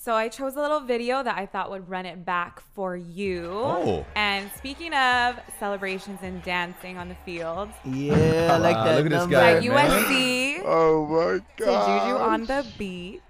So 0.00 0.14
I 0.14 0.28
chose 0.28 0.54
a 0.56 0.60
little 0.60 0.80
video 0.80 1.22
that 1.24 1.36
I 1.36 1.44
thought 1.46 1.70
would 1.70 1.88
run 1.88 2.06
it 2.06 2.24
back 2.24 2.60
for 2.74 2.96
you. 2.96 3.50
Oh. 3.52 4.06
And 4.14 4.48
speaking 4.56 4.94
of 4.94 5.40
celebrations 5.58 6.20
and 6.22 6.40
dancing 6.42 6.96
on 6.96 7.08
the 7.08 7.16
field, 7.26 7.68
Yeah, 7.84 8.52
I 8.54 8.58
like 8.58 8.76
Wow, 8.76 8.84
that 8.84 8.96
look 8.96 9.06
at 9.06 9.10
this 9.10 9.26
guy, 9.26 9.50
at. 9.54 9.62
USC 9.64 10.62
Oh 10.64 11.06
my 11.06 11.38
to 11.38 11.64
god. 11.64 12.02
Juju 12.04 12.16
on 12.22 12.44
the 12.44 12.64
beat. 12.78 13.22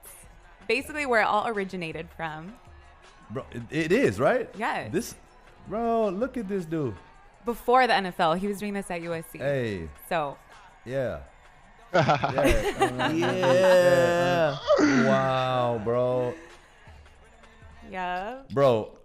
Basically, 0.69 1.07
where 1.07 1.23
it 1.23 1.27
all 1.27 1.49
originated 1.49 2.09
from. 2.15 2.53
Bro, 3.31 3.45
it, 3.53 3.63
it 3.71 3.93
is 3.93 4.21
right. 4.21 4.49
Yes. 4.59 4.93
This, 4.93 5.15
bro, 5.69 6.11
look 6.11 6.37
at 6.37 6.49
this 6.49 6.67
dude. 6.67 6.95
Before 7.47 7.87
the 7.87 7.95
NFL, 7.95 8.37
he 8.39 8.47
was 8.47 8.59
doing 8.59 8.75
this 8.75 8.91
at 8.91 9.01
USC. 9.01 9.39
Hey, 9.39 9.89
So 10.11 10.37
yeah. 10.85 11.21
yeah. 11.95 13.15
Yeah. 13.15 14.59
wow, 15.09 15.81
bro, 15.83 16.35
yeah. 17.90 18.42
bro. 18.52 18.99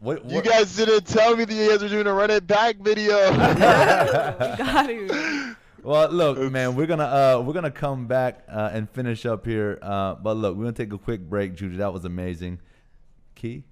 What, 0.00 0.24
You 0.30 0.40
guys 0.40 0.74
didn't 0.76 1.06
tell 1.06 1.36
me 1.36 1.44
that 1.44 1.52
you 1.52 1.68
guys 1.68 1.82
were 1.82 1.88
doing 1.88 2.06
a 2.06 2.12
run 2.14 2.30
it 2.30 2.46
back 2.46 2.76
video. 2.76 3.16
Got 3.36 4.86
to. 4.86 5.56
Well, 5.82 6.10
look, 6.10 6.38
man, 6.52 6.74
we're 6.74 6.86
gonna 6.86 7.04
uh 7.04 7.42
we're 7.44 7.52
gonna 7.52 7.70
come 7.70 8.06
back 8.06 8.44
uh, 8.48 8.70
and 8.72 8.88
finish 8.90 9.24
up 9.24 9.46
here. 9.46 9.78
Uh, 9.80 10.14
but 10.14 10.36
look, 10.36 10.56
we're 10.56 10.64
gonna 10.64 10.72
take 10.74 10.92
a 10.92 10.98
quick 10.98 11.20
break, 11.20 11.54
Juju. 11.54 11.78
That 11.78 11.92
was 11.92 12.04
amazing. 12.04 12.60
Key. 13.34 13.64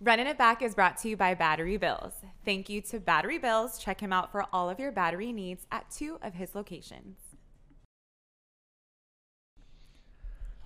Running 0.00 0.26
It 0.28 0.38
Back 0.38 0.62
is 0.62 0.74
brought 0.74 0.96
to 0.98 1.08
you 1.08 1.16
by 1.16 1.34
Battery 1.34 1.76
Bills. 1.76 2.12
Thank 2.44 2.68
you 2.68 2.80
to 2.82 3.00
Battery 3.00 3.38
Bills. 3.38 3.78
Check 3.78 4.00
him 4.00 4.12
out 4.12 4.30
for 4.30 4.46
all 4.52 4.70
of 4.70 4.78
your 4.78 4.92
battery 4.92 5.32
needs 5.32 5.66
at 5.72 5.90
two 5.90 6.18
of 6.22 6.34
his 6.34 6.54
locations. 6.54 7.16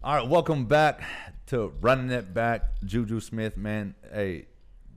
All 0.04 0.16
right, 0.16 0.28
welcome 0.28 0.64
back 0.66 1.00
to 1.46 1.72
running 1.80 2.10
it 2.10 2.34
back, 2.34 2.64
Juju 2.84 3.20
Smith, 3.20 3.56
man. 3.56 3.94
Hey, 4.12 4.46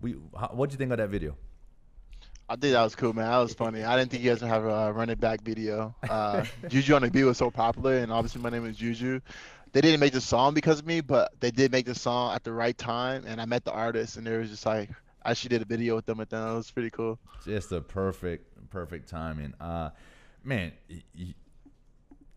we 0.02 0.14
what'd 0.14 0.74
you 0.74 0.78
think 0.80 0.92
of 0.92 0.98
that 0.98 1.10
video? 1.10 1.36
I 2.50 2.56
think 2.56 2.74
that 2.74 2.84
was 2.84 2.96
cool, 2.96 3.14
man. 3.14 3.30
That 3.30 3.38
was 3.38 3.54
funny. 3.54 3.84
I 3.84 3.98
didn't 3.98 4.10
think 4.12 4.24
you 4.24 4.32
guys 4.32 4.42
would 4.42 4.48
have 4.50 4.66
a 4.66 4.92
running 4.94 5.14
it 5.14 5.20
back 5.20 5.42
video. 5.42 5.96
Uh, 6.10 6.46
Juju 6.70 6.96
on 6.96 7.04
the 7.04 7.12
beat 7.12 7.24
was 7.24 7.38
so 7.38 7.52
popular, 7.52 7.98
and 7.98 8.12
obviously 8.12 8.42
my 8.42 8.50
name 8.50 8.66
is 8.66 8.78
Juju. 8.78 9.20
They 9.74 9.82
didn't 9.82 10.00
make 10.00 10.14
the 10.14 10.22
song 10.22 10.54
because 10.56 10.80
of 10.80 10.88
me, 10.88 11.02
but 11.02 11.40
they 11.40 11.52
did 11.52 11.72
make 11.72 11.86
the 11.86 11.96
song 11.96 12.34
at 12.34 12.44
the 12.44 12.52
right 12.54 12.78
time, 12.78 13.26
and 13.28 13.40
I 13.40 13.46
met 13.46 13.64
the 13.64 13.74
artist, 13.74 14.18
and 14.18 14.26
they 14.26 14.36
was 14.38 14.50
just 14.50 14.66
like, 14.66 14.90
I 15.24 15.32
actually 15.32 15.50
did 15.50 15.62
a 15.62 15.66
video 15.66 15.96
with 15.96 16.06
them 16.06 16.20
at 16.20 16.30
them. 16.30 16.48
It 16.50 16.56
was 16.56 16.72
pretty 16.72 16.90
cool. 16.90 17.20
Just 17.46 17.72
a 17.72 17.82
perfect, 17.82 18.70
perfect 18.72 19.10
timing. 19.10 19.54
Uh, 19.60 19.90
man, 20.44 20.72
y- 20.90 21.04
y- 21.18 21.34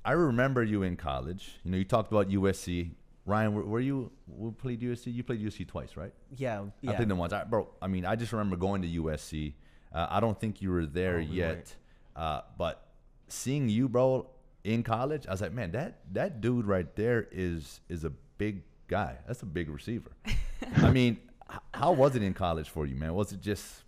I 0.09 0.12
remember 0.12 0.62
you 0.62 0.83
in 0.85 0.97
college. 0.97 1.59
You 1.64 1.71
know, 1.73 1.77
you 1.77 1.85
talked 1.85 2.11
about 2.11 2.31
USC. 2.31 2.92
Ryan, 3.27 3.53
were, 3.53 3.62
were 3.64 3.81
you? 3.81 4.11
We 4.27 4.51
played 4.53 4.81
USC. 4.81 5.12
You 5.12 5.23
played 5.23 5.42
USC 5.44 5.68
twice, 5.68 5.99
right? 5.99 6.14
Yeah. 6.35 6.62
yeah. 6.81 6.90
I 6.90 6.92
Yeah. 6.92 6.97
played 6.97 7.09
them 7.11 7.18
once. 7.18 7.35
I, 7.35 7.44
bro, 7.44 7.68
I 7.83 7.88
mean, 7.88 8.07
I 8.07 8.16
just 8.16 8.33
remember 8.33 8.57
going 8.57 8.81
to 8.83 8.88
USC. 8.88 9.53
Uh, 9.92 10.07
I 10.09 10.21
don't 10.21 10.38
think 10.40 10.62
you 10.62 10.71
were 10.71 10.87
there 10.87 11.16
Oh, 11.16 11.18
we 11.18 11.37
yet, 11.37 11.75
uh, 12.16 12.40
but 12.57 12.87
seeing 13.29 13.68
you, 13.68 13.87
bro, 13.87 14.31
in 14.64 14.83
college, 14.83 15.27
I 15.27 15.31
was 15.33 15.42
like, 15.42 15.53
man, 15.53 15.73
that 15.73 16.01
that 16.14 16.40
dude 16.40 16.64
right 16.66 16.94
there 16.97 17.29
is 17.31 17.81
is 17.90 18.05
a 18.05 18.11
big 18.38 18.62
guy. 18.87 19.16
That's 19.27 19.42
a 19.42 19.47
big 19.47 19.68
receiver. 19.68 20.12
I 20.77 20.90
mean, 20.90 21.18
h- 21.53 21.59
how 21.75 21.92
was 21.92 22.16
it 22.16 22.23
in 22.23 22.33
college 22.33 22.71
for 22.71 22.87
you, 22.87 22.97
man? 22.97 23.12
Was 23.14 23.33
it 23.33 23.42
just? 23.42 23.83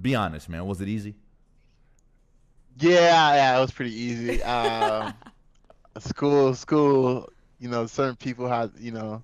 Be 0.00 0.14
honest, 0.14 0.48
man. 0.50 0.66
Was 0.66 0.82
it 0.82 0.88
easy? 0.88 1.14
Yeah, 2.80 3.34
yeah, 3.34 3.56
it 3.56 3.60
was 3.60 3.72
pretty 3.72 3.94
easy. 3.94 4.42
Um, 4.58 5.14
school, 6.02 6.54
school, 6.54 7.28
you 7.58 7.68
know, 7.68 7.86
certain 7.86 8.16
people 8.16 8.48
had, 8.48 8.72
you 8.78 8.92
know, 8.92 9.22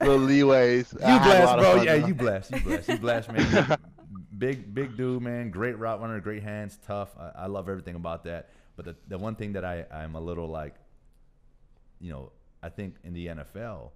little 0.00 0.18
leeways. 0.18 0.92
You 0.92 1.06
I 1.06 1.10
had 1.10 1.20
a 1.20 1.24
blast, 1.24 1.58
bro. 1.58 1.82
Yeah, 1.82 2.06
you 2.06 2.14
blast. 2.14 2.50
You 2.50 2.60
blast. 2.60 2.88
You 2.88 2.98
blast, 2.98 3.32
man. 3.32 3.78
big, 4.38 4.74
big 4.74 4.96
dude, 4.96 5.22
man. 5.22 5.50
Great 5.50 5.78
route 5.78 6.00
runner, 6.00 6.20
great 6.20 6.42
hands, 6.42 6.78
tough. 6.86 7.10
I, 7.18 7.44
I 7.44 7.46
love 7.46 7.68
everything 7.68 7.94
about 7.94 8.24
that. 8.24 8.50
But 8.76 8.84
the, 8.84 8.96
the 9.08 9.18
one 9.18 9.34
thing 9.34 9.52
that 9.54 9.64
I, 9.64 9.84
I'm 9.92 10.14
a 10.14 10.20
little 10.20 10.48
like, 10.48 10.74
you 12.00 12.10
know, 12.12 12.32
I 12.62 12.68
think 12.68 12.94
in 13.04 13.12
the 13.12 13.26
NFL, 13.26 13.90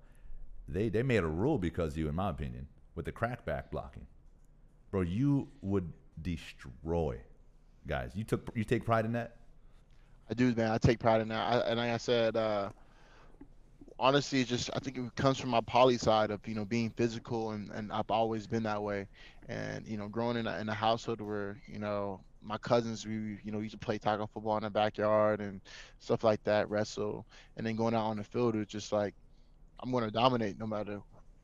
they, 0.68 0.88
they 0.88 1.02
made 1.02 1.22
a 1.22 1.28
rule 1.28 1.58
because 1.58 1.96
you, 1.96 2.08
in 2.08 2.14
my 2.14 2.30
opinion, 2.30 2.66
with 2.94 3.04
the 3.04 3.12
crackback 3.12 3.70
blocking. 3.70 4.06
Bro, 4.90 5.02
you 5.02 5.48
would 5.62 5.92
destroy 6.20 7.18
guys. 7.86 8.12
You 8.14 8.24
took 8.24 8.50
you 8.54 8.64
take 8.64 8.84
pride 8.84 9.04
in 9.04 9.12
that? 9.12 9.36
I 10.30 10.34
do, 10.34 10.54
man. 10.54 10.70
I 10.70 10.78
take 10.78 10.98
pride 10.98 11.20
in 11.20 11.28
that. 11.28 11.52
I, 11.52 11.58
and 11.70 11.78
like 11.78 11.90
I 11.90 11.96
said, 11.98 12.36
uh, 12.36 12.70
honestly, 13.98 14.40
it's 14.40 14.50
just 14.50 14.70
I 14.74 14.78
think 14.80 14.98
it 14.98 15.14
comes 15.16 15.38
from 15.38 15.50
my 15.50 15.60
poly 15.60 15.98
side 15.98 16.30
of 16.30 16.46
you 16.46 16.54
know 16.54 16.64
being 16.64 16.90
physical, 16.90 17.52
and, 17.52 17.70
and 17.70 17.92
I've 17.92 18.10
always 18.10 18.46
been 18.46 18.62
that 18.64 18.82
way. 18.82 19.06
And 19.48 19.86
you 19.86 19.96
know, 19.96 20.08
growing 20.08 20.36
in 20.36 20.46
a, 20.46 20.58
in 20.58 20.68
a 20.68 20.74
household 20.74 21.20
where 21.20 21.60
you 21.66 21.78
know 21.78 22.20
my 22.42 22.58
cousins, 22.58 23.06
we 23.06 23.38
you 23.44 23.52
know 23.52 23.60
used 23.60 23.72
to 23.72 23.78
play 23.78 23.98
tackle 23.98 24.28
football 24.32 24.56
in 24.56 24.62
the 24.64 24.70
backyard 24.70 25.40
and 25.40 25.60
stuff 25.98 26.24
like 26.24 26.42
that, 26.44 26.68
wrestle, 26.70 27.26
and 27.56 27.66
then 27.66 27.76
going 27.76 27.94
out 27.94 28.06
on 28.06 28.16
the 28.16 28.24
field, 28.24 28.54
it's 28.56 28.72
just 28.72 28.92
like 28.92 29.14
I'm 29.80 29.90
going 29.90 30.04
to 30.04 30.10
dominate 30.10 30.58
no 30.58 30.66
matter 30.66 31.00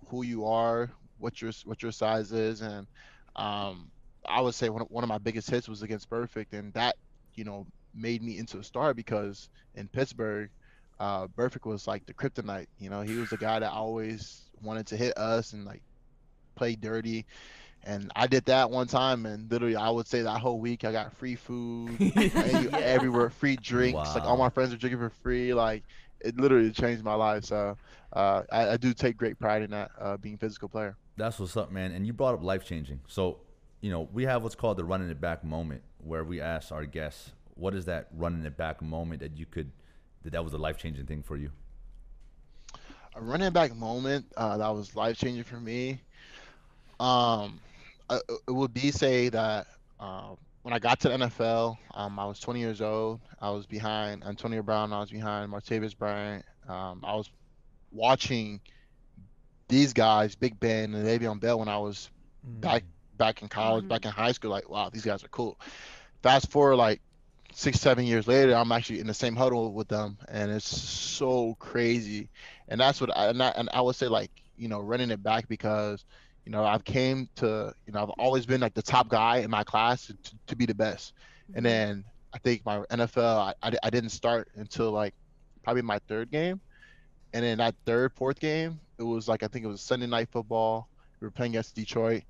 who 0.08 0.24
you 0.24 0.46
are, 0.46 0.90
what 1.18 1.40
your 1.42 1.52
what 1.64 1.82
your 1.82 1.92
size 1.92 2.32
is, 2.32 2.60
and 2.62 2.86
um, 3.36 3.90
I 4.28 4.40
would 4.40 4.54
say 4.54 4.68
one 4.68 4.82
of, 4.82 4.90
one 4.90 5.04
of 5.04 5.08
my 5.08 5.18
biggest 5.18 5.50
hits 5.50 5.68
was 5.68 5.82
against 5.82 6.10
Burfict, 6.10 6.52
and 6.52 6.72
that 6.74 6.96
you 7.34 7.44
know 7.44 7.66
made 7.98 8.22
me 8.22 8.38
into 8.38 8.58
a 8.58 8.64
star 8.64 8.94
because 8.94 9.48
in 9.74 9.88
Pittsburgh, 9.88 10.50
uh, 11.00 11.26
Burfict 11.28 11.66
was 11.66 11.86
like 11.86 12.06
the 12.06 12.14
kryptonite. 12.14 12.66
You 12.78 12.90
know, 12.90 13.02
he 13.02 13.16
was 13.16 13.30
the 13.30 13.36
guy 13.36 13.58
that 13.58 13.70
always 13.72 14.42
wanted 14.62 14.86
to 14.88 14.96
hit 14.96 15.16
us 15.16 15.52
and 15.52 15.64
like 15.64 15.82
play 16.54 16.74
dirty. 16.74 17.26
And 17.84 18.10
I 18.16 18.26
did 18.26 18.44
that 18.46 18.70
one 18.70 18.88
time, 18.88 19.24
and 19.24 19.50
literally, 19.50 19.76
I 19.76 19.88
would 19.88 20.06
say 20.08 20.22
that 20.22 20.40
whole 20.40 20.58
week 20.58 20.84
I 20.84 20.90
got 20.92 21.16
free 21.16 21.36
food 21.36 21.96
any- 22.16 22.68
everywhere, 22.72 23.30
free 23.30 23.56
drinks. 23.56 23.94
Like 24.14 24.24
all 24.24 24.36
my 24.36 24.50
friends 24.50 24.72
were 24.72 24.76
drinking 24.76 24.98
for 24.98 25.10
free. 25.10 25.54
Like 25.54 25.84
it 26.20 26.36
literally 26.38 26.72
changed 26.72 27.04
my 27.04 27.14
life. 27.14 27.44
So 27.44 27.76
uh, 28.12 28.42
I, 28.50 28.70
I 28.70 28.76
do 28.76 28.92
take 28.92 29.16
great 29.16 29.38
pride 29.38 29.62
in 29.62 29.70
that, 29.70 29.90
uh, 30.00 30.16
being 30.16 30.34
a 30.34 30.38
physical 30.38 30.68
player. 30.68 30.96
That's 31.16 31.38
what's 31.38 31.56
up, 31.56 31.70
man. 31.70 31.92
And 31.92 32.06
you 32.06 32.12
brought 32.12 32.34
up 32.34 32.42
life 32.42 32.64
changing. 32.64 33.00
So, 33.06 33.38
you 33.80 33.90
know, 33.90 34.08
we 34.12 34.24
have 34.24 34.42
what's 34.42 34.56
called 34.56 34.76
the 34.76 34.84
running 34.84 35.08
it 35.08 35.20
back 35.20 35.44
moment 35.44 35.82
where 35.98 36.24
we 36.24 36.40
ask 36.40 36.72
our 36.72 36.84
guests, 36.84 37.30
what 37.58 37.74
is 37.74 37.84
that 37.86 38.08
running 38.16 38.44
it 38.46 38.56
back 38.56 38.82
moment 38.82 39.20
that 39.20 39.36
you 39.36 39.46
could, 39.46 39.70
that 40.22 40.32
that 40.32 40.44
was 40.44 40.54
a 40.54 40.58
life 40.58 40.78
changing 40.78 41.06
thing 41.06 41.22
for 41.22 41.36
you? 41.36 41.50
a 43.16 43.20
running 43.20 43.52
back 43.52 43.74
moment 43.74 44.26
uh, 44.36 44.56
that 44.58 44.68
was 44.68 44.94
life 44.94 45.16
changing 45.16 45.44
for 45.44 45.60
me. 45.60 46.00
Um, 47.00 47.60
it 48.10 48.50
would 48.50 48.72
be 48.74 48.90
say 48.90 49.28
that 49.30 49.66
uh, 50.00 50.34
when 50.62 50.74
I 50.74 50.78
got 50.78 51.00
to 51.00 51.08
the 51.08 51.16
NFL, 51.16 51.76
um, 51.94 52.18
I 52.18 52.26
was 52.26 52.40
20 52.40 52.60
years 52.60 52.80
old. 52.80 53.20
I 53.40 53.50
was 53.50 53.66
behind 53.66 54.24
Antonio 54.24 54.62
Brown. 54.62 54.92
I 54.92 55.00
was 55.00 55.10
behind 55.10 55.52
Martavis 55.52 55.96
Bryant. 55.96 56.44
Um, 56.68 57.02
I 57.04 57.14
was 57.14 57.30
watching 57.92 58.60
these 59.68 59.92
guys, 59.92 60.34
Big 60.34 60.58
Ben 60.60 60.94
and 60.94 61.06
Le'Veon 61.06 61.40
Bell, 61.40 61.58
when 61.58 61.68
I 61.68 61.78
was 61.78 62.10
back 62.44 62.84
back 63.16 63.42
in 63.42 63.48
college, 63.48 63.84
Mhm. 63.84 63.88
back 63.88 64.04
in 64.04 64.12
high 64.12 64.32
school. 64.32 64.50
Like, 64.50 64.68
wow, 64.68 64.90
these 64.90 65.04
guys 65.04 65.24
are 65.24 65.28
cool. 65.28 65.58
Fast 66.22 66.50
forward 66.50 66.76
like 66.76 67.00
six, 67.58 67.80
seven 67.80 68.06
years 68.06 68.28
later, 68.28 68.54
I'm 68.54 68.70
actually 68.70 69.00
in 69.00 69.08
the 69.08 69.14
same 69.14 69.34
huddle 69.34 69.72
with 69.72 69.88
them, 69.88 70.16
and 70.28 70.48
it's 70.48 70.64
so 70.64 71.56
crazy. 71.58 72.28
And 72.68 72.80
that's 72.80 73.00
what 73.00 73.14
I 73.16 73.30
and 73.30 73.42
I, 73.42 73.48
and 73.48 73.68
I 73.72 73.80
would 73.80 73.96
say 73.96 74.06
like 74.06 74.30
you 74.56 74.68
know 74.68 74.78
running 74.78 75.10
it 75.10 75.22
back 75.24 75.48
because 75.48 76.04
you 76.46 76.52
know 76.52 76.64
I've 76.64 76.84
came 76.84 77.28
to 77.36 77.74
you 77.84 77.92
know 77.92 78.02
I've 78.04 78.10
always 78.10 78.46
been 78.46 78.60
like 78.60 78.74
the 78.74 78.82
top 78.82 79.08
guy 79.08 79.38
in 79.38 79.50
my 79.50 79.64
class 79.64 80.06
to, 80.06 80.16
to 80.46 80.56
be 80.56 80.66
the 80.66 80.74
best, 80.74 81.14
and 81.48 81.56
mm-hmm. 81.56 81.64
then 81.64 82.04
I 82.32 82.38
think 82.38 82.64
my 82.64 82.78
NFL 82.90 83.54
I, 83.62 83.68
I, 83.68 83.72
I 83.82 83.90
didn't 83.90 84.10
start 84.10 84.48
until 84.54 84.92
like 84.92 85.14
probably 85.64 85.82
my 85.82 85.98
third 86.06 86.30
game, 86.30 86.60
and 87.32 87.44
then 87.44 87.58
that 87.58 87.74
third 87.84 88.12
fourth 88.12 88.38
game 88.38 88.78
it 88.98 89.02
was 89.02 89.26
like 89.26 89.42
I 89.42 89.48
think 89.48 89.64
it 89.64 89.68
was 89.68 89.80
Sunday 89.80 90.06
night 90.06 90.28
football. 90.30 90.88
We 91.20 91.26
were 91.26 91.32
playing 91.32 91.54
against 91.54 91.74
Detroit, 91.74 92.22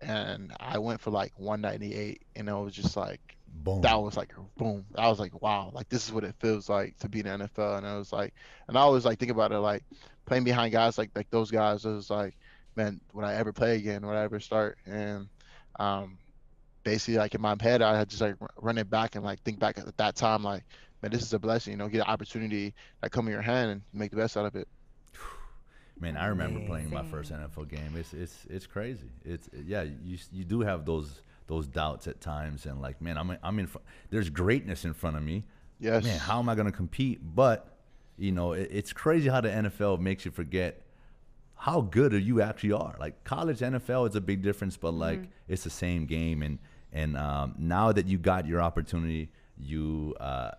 and 0.00 0.50
I 0.58 0.78
went 0.78 1.02
for 1.02 1.10
like 1.10 1.34
198, 1.36 2.22
and 2.36 2.48
it 2.48 2.52
was 2.52 2.72
just 2.72 2.96
like 2.96 3.36
Boom. 3.52 3.82
that 3.82 4.00
was 4.00 4.16
like 4.16 4.32
boom. 4.56 4.84
I 4.96 5.08
was 5.08 5.20
like, 5.20 5.40
wow, 5.42 5.70
like 5.74 5.88
this 5.88 6.06
is 6.06 6.12
what 6.12 6.24
it 6.24 6.34
feels 6.40 6.68
like 6.68 6.98
to 6.98 7.08
be 7.08 7.20
in 7.20 7.26
the 7.26 7.46
NFL. 7.46 7.78
And 7.78 7.86
I 7.86 7.96
was 7.96 8.12
like, 8.12 8.34
and 8.66 8.76
I 8.76 8.80
always 8.80 9.04
like 9.04 9.18
think 9.18 9.30
about 9.30 9.52
it 9.52 9.58
like 9.58 9.84
playing 10.26 10.44
behind 10.44 10.72
guys 10.72 10.98
like 10.98 11.10
like 11.14 11.30
those 11.30 11.50
guys. 11.50 11.84
It 11.84 11.90
was 11.90 12.10
like, 12.10 12.36
man, 12.76 13.00
would 13.12 13.24
I 13.24 13.34
ever 13.34 13.52
play 13.52 13.76
again? 13.76 14.06
Would 14.06 14.16
I 14.16 14.22
ever 14.22 14.40
start? 14.40 14.78
And 14.86 15.28
um, 15.78 16.18
basically 16.84 17.18
like 17.18 17.34
in 17.34 17.40
my 17.40 17.56
head, 17.60 17.82
I 17.82 17.96
had 17.96 18.08
just 18.08 18.22
like 18.22 18.36
r- 18.40 18.50
run 18.60 18.78
it 18.78 18.88
back 18.90 19.14
and 19.14 19.24
like 19.24 19.42
think 19.42 19.58
back 19.58 19.78
at 19.78 19.96
that 19.96 20.16
time, 20.16 20.42
like, 20.42 20.64
man, 21.02 21.12
this 21.12 21.22
is 21.22 21.32
a 21.32 21.38
blessing. 21.38 21.72
You 21.72 21.76
know, 21.76 21.88
get 21.88 21.98
an 21.98 22.06
opportunity 22.12 22.74
that 23.00 23.10
come 23.12 23.26
in 23.26 23.32
your 23.32 23.42
hand 23.42 23.70
and 23.70 23.82
make 23.92 24.10
the 24.10 24.16
best 24.16 24.36
out 24.36 24.46
of 24.46 24.56
it. 24.56 24.68
Man, 26.00 26.16
I 26.16 26.26
remember 26.26 26.60
playing 26.66 26.90
my 26.90 27.04
first 27.04 27.32
NFL 27.32 27.68
game. 27.68 27.94
It's 27.96 28.12
it's 28.12 28.46
it's 28.48 28.66
crazy. 28.66 29.10
It's 29.24 29.48
yeah, 29.66 29.82
you 29.82 30.18
you 30.32 30.44
do 30.44 30.60
have 30.60 30.84
those 30.84 31.20
those 31.46 31.66
doubts 31.66 32.06
at 32.06 32.20
times, 32.20 32.66
and 32.66 32.80
like 32.80 33.00
man, 33.00 33.18
I'm 33.18 33.30
in, 33.30 33.38
I'm 33.42 33.58
in. 33.58 33.66
Fr- 33.66 33.78
there's 34.10 34.30
greatness 34.30 34.84
in 34.84 34.94
front 34.94 35.16
of 35.16 35.22
me. 35.22 35.44
Yes. 35.78 36.04
Man, 36.04 36.18
how 36.18 36.38
am 36.38 36.48
I 36.48 36.54
gonna 36.54 36.72
compete? 36.72 37.20
But 37.22 37.78
you 38.16 38.32
know, 38.32 38.52
it, 38.52 38.68
it's 38.70 38.92
crazy 38.92 39.28
how 39.28 39.40
the 39.40 39.48
NFL 39.48 40.00
makes 40.00 40.24
you 40.24 40.30
forget 40.30 40.82
how 41.56 41.80
good 41.80 42.12
you 42.12 42.42
actually 42.42 42.72
are. 42.72 42.96
Like 42.98 43.22
college 43.22 43.60
NFL 43.60 44.08
is 44.08 44.16
a 44.16 44.20
big 44.20 44.42
difference, 44.42 44.76
but 44.76 44.92
like 44.92 45.22
it's 45.46 45.64
the 45.64 45.70
same 45.70 46.06
game. 46.06 46.42
And 46.42 46.58
and 46.92 47.16
um, 47.16 47.54
now 47.56 47.92
that 47.92 48.06
you 48.06 48.18
got 48.18 48.46
your 48.46 48.60
opportunity, 48.60 49.30
you 49.56 50.14
uh, 50.18 50.50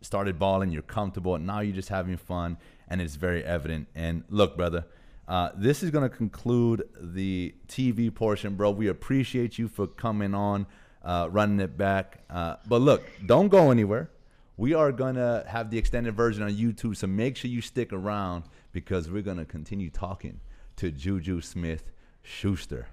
started 0.00 0.38
balling, 0.38 0.70
you're 0.70 0.82
comfortable, 0.82 1.34
and 1.34 1.46
now 1.46 1.60
you're 1.60 1.74
just 1.74 1.90
having 1.90 2.16
fun, 2.16 2.56
and 2.88 3.00
it's 3.00 3.16
very 3.16 3.44
evident. 3.44 3.88
And 3.94 4.24
look, 4.30 4.56
brother, 4.56 4.86
uh, 5.28 5.50
this 5.56 5.82
is 5.82 5.90
gonna 5.90 6.08
conclude 6.08 6.88
the 7.00 7.54
TV 7.68 8.14
portion, 8.14 8.54
bro. 8.54 8.70
We 8.70 8.88
appreciate 8.88 9.58
you 9.58 9.68
for 9.68 9.86
coming 9.86 10.34
on, 10.34 10.66
uh, 11.02 11.28
running 11.30 11.60
it 11.60 11.76
back. 11.76 12.24
Uh, 12.30 12.56
but 12.68 12.80
look, 12.80 13.02
don't 13.26 13.48
go 13.48 13.70
anywhere. 13.70 14.10
We 14.56 14.72
are 14.72 14.92
gonna 14.92 15.44
have 15.48 15.70
the 15.70 15.78
extended 15.78 16.14
version 16.14 16.42
on 16.42 16.50
YouTube, 16.50 16.96
so 16.96 17.06
make 17.06 17.36
sure 17.36 17.50
you 17.50 17.60
stick 17.60 17.92
around 17.92 18.44
because 18.72 19.10
we're 19.10 19.22
gonna 19.22 19.44
continue 19.44 19.90
talking 19.90 20.40
to 20.76 20.90
Juju 20.90 21.40
Smith 21.40 21.90
Schuster. 22.22 22.86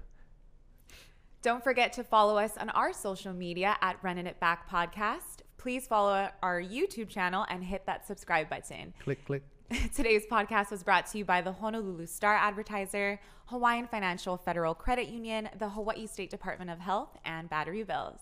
Don't 1.43 1.63
forget 1.63 1.91
to 1.93 2.03
follow 2.03 2.37
us 2.37 2.57
on 2.57 2.69
our 2.69 2.93
social 2.93 3.33
media 3.33 3.75
at 3.81 3.97
Running 4.01 4.27
It 4.27 4.39
Back 4.39 4.69
Podcast. 4.69 5.41
Please 5.57 5.85
follow 5.85 6.29
our 6.41 6.61
YouTube 6.61 7.09
channel 7.09 7.45
and 7.49 7.63
hit 7.63 7.85
that 7.85 8.07
subscribe 8.07 8.49
button. 8.49 8.93
Click, 8.99 9.23
click. 9.25 9.43
Today's 9.95 10.25
podcast 10.25 10.71
was 10.71 10.83
brought 10.83 11.07
to 11.07 11.17
you 11.17 11.25
by 11.25 11.41
the 11.41 11.51
Honolulu 11.51 12.05
Star 12.05 12.35
Advertiser, 12.35 13.19
Hawaiian 13.45 13.87
Financial 13.87 14.37
Federal 14.37 14.73
Credit 14.73 15.07
Union, 15.07 15.49
the 15.57 15.69
Hawaii 15.69 16.05
State 16.07 16.29
Department 16.29 16.69
of 16.69 16.79
Health, 16.79 17.17
and 17.25 17.49
Battery 17.49 17.83
Bills. 17.83 18.19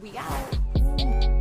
We 0.00 0.16
out. 0.16 1.33